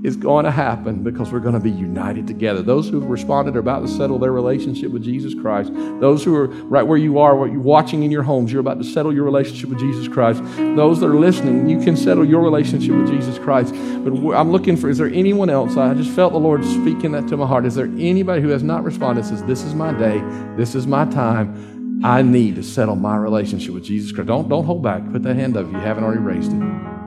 is 0.04 0.16
going 0.16 0.44
to 0.44 0.50
happen 0.50 1.02
because 1.02 1.32
we're 1.32 1.40
going 1.40 1.54
to 1.54 1.60
be 1.60 1.70
united 1.70 2.26
together. 2.26 2.60
Those 2.60 2.90
who 2.90 3.00
have 3.00 3.08
responded 3.08 3.56
are 3.56 3.60
about 3.60 3.80
to 3.80 3.88
settle 3.88 4.18
their 4.18 4.32
relationship 4.32 4.90
with 4.90 5.02
Jesus 5.02 5.34
Christ. 5.34 5.72
Those 5.72 6.22
who 6.22 6.36
are 6.36 6.48
right 6.48 6.82
where 6.82 6.98
you 6.98 7.18
are, 7.18 7.34
what 7.34 7.50
you're 7.50 7.60
watching 7.62 8.02
in 8.02 8.10
your 8.10 8.22
homes, 8.22 8.52
you're 8.52 8.60
about 8.60 8.76
to 8.76 8.84
settle 8.84 9.14
your 9.14 9.24
relationship 9.24 9.70
with 9.70 9.78
Jesus 9.78 10.06
Christ. 10.06 10.42
Those 10.76 11.00
that 11.00 11.06
are 11.06 11.18
listening, 11.18 11.70
you 11.70 11.80
can 11.80 11.96
settle 11.96 12.24
your 12.24 12.42
relationship 12.42 12.94
with 12.94 13.08
Jesus 13.08 13.38
Christ. 13.38 13.72
But 13.72 14.12
I'm 14.34 14.52
looking 14.52 14.76
for, 14.76 14.90
is 14.90 14.98
there 14.98 15.08
anyone 15.08 15.48
else? 15.48 15.78
I 15.78 15.94
just 15.94 16.10
felt 16.10 16.34
the 16.34 16.38
Lord 16.38 16.62
speaking 16.66 17.12
that 17.12 17.26
to 17.28 17.38
my 17.38 17.46
heart. 17.46 17.64
Is 17.64 17.74
there 17.74 17.86
anybody 17.86 18.42
who 18.42 18.48
has 18.48 18.62
not 18.62 18.84
responded 18.84 19.24
says, 19.24 19.42
This 19.44 19.62
is 19.62 19.74
my 19.74 19.98
day, 19.98 20.20
this 20.56 20.74
is 20.74 20.86
my 20.86 21.06
time. 21.06 22.02
I 22.04 22.20
need 22.20 22.56
to 22.56 22.62
settle 22.62 22.96
my 22.96 23.16
relationship 23.16 23.72
with 23.72 23.84
Jesus 23.84 24.12
Christ. 24.12 24.26
Don't, 24.26 24.50
don't 24.50 24.64
hold 24.64 24.82
back. 24.82 25.10
Put 25.12 25.22
that 25.22 25.36
hand 25.36 25.56
up 25.56 25.64
if 25.64 25.72
you 25.72 25.78
haven't 25.78 26.04
already 26.04 26.20
raised 26.20 26.52
it. 26.52 26.56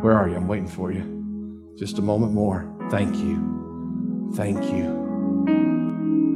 Where 0.01 0.13
are 0.13 0.27
you? 0.27 0.35
I'm 0.35 0.47
waiting 0.47 0.67
for 0.67 0.91
you. 0.91 1.16
Just 1.77 1.99
a 1.99 2.01
moment 2.01 2.33
more. 2.33 2.67
Thank 2.89 3.15
you. 3.17 4.31
Thank 4.33 4.63
you. 4.71 4.85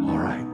All 0.08 0.20
right. 0.20 0.46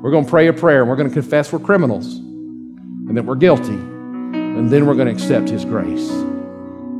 We're 0.00 0.10
going 0.10 0.24
to 0.24 0.30
pray 0.30 0.46
a 0.46 0.52
prayer 0.54 0.80
and 0.80 0.88
we're 0.88 0.96
going 0.96 1.10
to 1.10 1.14
confess 1.14 1.52
we're 1.52 1.58
criminals 1.58 2.16
and 2.16 3.14
that 3.18 3.26
we're 3.26 3.34
guilty. 3.34 3.74
And 3.74 4.70
then 4.70 4.86
we're 4.86 4.94
going 4.94 5.08
to 5.08 5.12
accept 5.12 5.50
His 5.50 5.66
grace. 5.66 6.08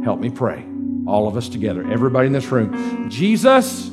Help 0.04 0.20
me 0.20 0.28
pray. 0.28 0.66
All 1.06 1.28
of 1.28 1.36
us 1.38 1.48
together. 1.48 1.90
Everybody 1.90 2.26
in 2.26 2.34
this 2.34 2.52
room. 2.52 3.08
Jesus, 3.08 3.90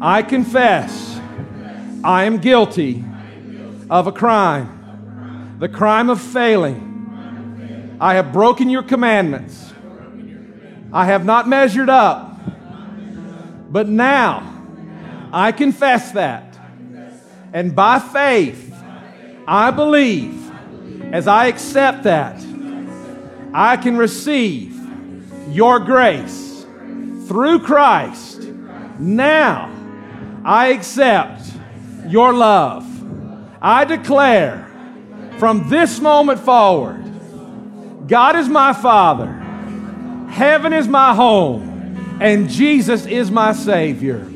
I 0.00 0.22
confess 0.22 1.20
I 2.02 2.24
am 2.24 2.38
guilty 2.38 3.04
of 3.90 4.06
a 4.06 4.12
crime, 4.12 5.56
the 5.58 5.68
crime 5.68 6.08
of 6.08 6.22
failing. 6.22 7.96
I 8.00 8.14
have 8.14 8.32
broken 8.32 8.70
your 8.70 8.82
commandments. 8.82 9.74
I 10.92 11.06
have 11.06 11.24
not 11.24 11.48
measured 11.48 11.90
up. 11.90 12.40
But 13.70 13.88
now 13.88 14.42
I 15.32 15.52
confess 15.52 16.12
that. 16.12 16.58
And 17.52 17.74
by 17.74 17.98
faith, 17.98 18.74
I 19.46 19.70
believe 19.70 20.50
as 21.12 21.26
I 21.26 21.46
accept 21.46 22.02
that, 22.04 22.36
I 23.52 23.76
can 23.76 23.96
receive 23.96 24.78
your 25.48 25.80
grace 25.80 26.66
through 27.26 27.60
Christ. 27.60 28.42
Now 28.98 29.74
I 30.44 30.68
accept 30.68 31.42
your 32.06 32.32
love. 32.32 32.84
I 33.60 33.84
declare 33.84 34.64
from 35.38 35.68
this 35.68 36.00
moment 36.00 36.40
forward, 36.40 37.04
God 38.06 38.36
is 38.36 38.48
my 38.48 38.72
Father, 38.72 39.37
heaven 40.28 40.72
is 40.72 40.88
my 40.88 41.14
home, 41.14 42.18
and 42.20 42.48
Jesus 42.48 43.06
is 43.06 43.30
my 43.30 43.52
Savior. 43.52 44.30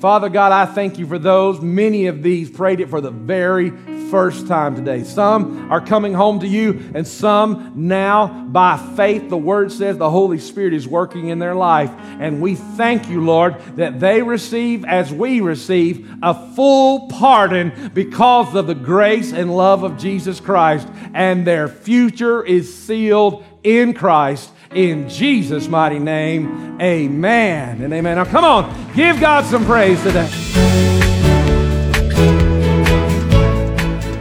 Father 0.00 0.28
God, 0.28 0.52
I 0.52 0.64
thank 0.66 0.98
you 0.98 1.06
for 1.06 1.18
those. 1.18 1.60
Many 1.60 2.06
of 2.06 2.22
these 2.22 2.48
prayed 2.48 2.78
it 2.78 2.88
for 2.88 3.00
the 3.00 3.10
very 3.10 3.70
first 4.10 4.46
time 4.46 4.76
today. 4.76 5.02
Some 5.02 5.70
are 5.72 5.80
coming 5.80 6.14
home 6.14 6.40
to 6.40 6.46
you, 6.46 6.90
and 6.94 7.06
some 7.06 7.72
now, 7.74 8.28
by 8.28 8.76
faith, 8.96 9.28
the 9.28 9.36
Word 9.36 9.72
says 9.72 9.98
the 9.98 10.08
Holy 10.08 10.38
Spirit 10.38 10.72
is 10.72 10.86
working 10.86 11.28
in 11.28 11.40
their 11.40 11.54
life. 11.54 11.90
And 12.20 12.40
we 12.40 12.54
thank 12.54 13.08
you, 13.08 13.24
Lord, 13.24 13.60
that 13.76 13.98
they 13.98 14.22
receive, 14.22 14.84
as 14.84 15.12
we 15.12 15.40
receive, 15.40 16.08
a 16.22 16.54
full 16.54 17.08
pardon 17.08 17.90
because 17.92 18.54
of 18.54 18.66
the 18.66 18.74
grace 18.74 19.32
and 19.32 19.54
love 19.54 19.82
of 19.82 19.98
Jesus 19.98 20.38
Christ. 20.40 20.88
And 21.12 21.46
their 21.46 21.68
future 21.68 22.44
is 22.44 22.72
sealed 22.72 23.44
in 23.62 23.94
Christ. 23.94 24.52
In 24.74 25.08
Jesus' 25.08 25.66
mighty 25.66 25.98
name, 25.98 26.78
amen 26.80 27.80
and 27.80 27.92
amen. 27.92 28.16
Now, 28.16 28.24
come 28.24 28.44
on, 28.44 28.94
give 28.94 29.18
God 29.18 29.46
some 29.46 29.64
praise 29.64 30.02
today. 30.02 30.67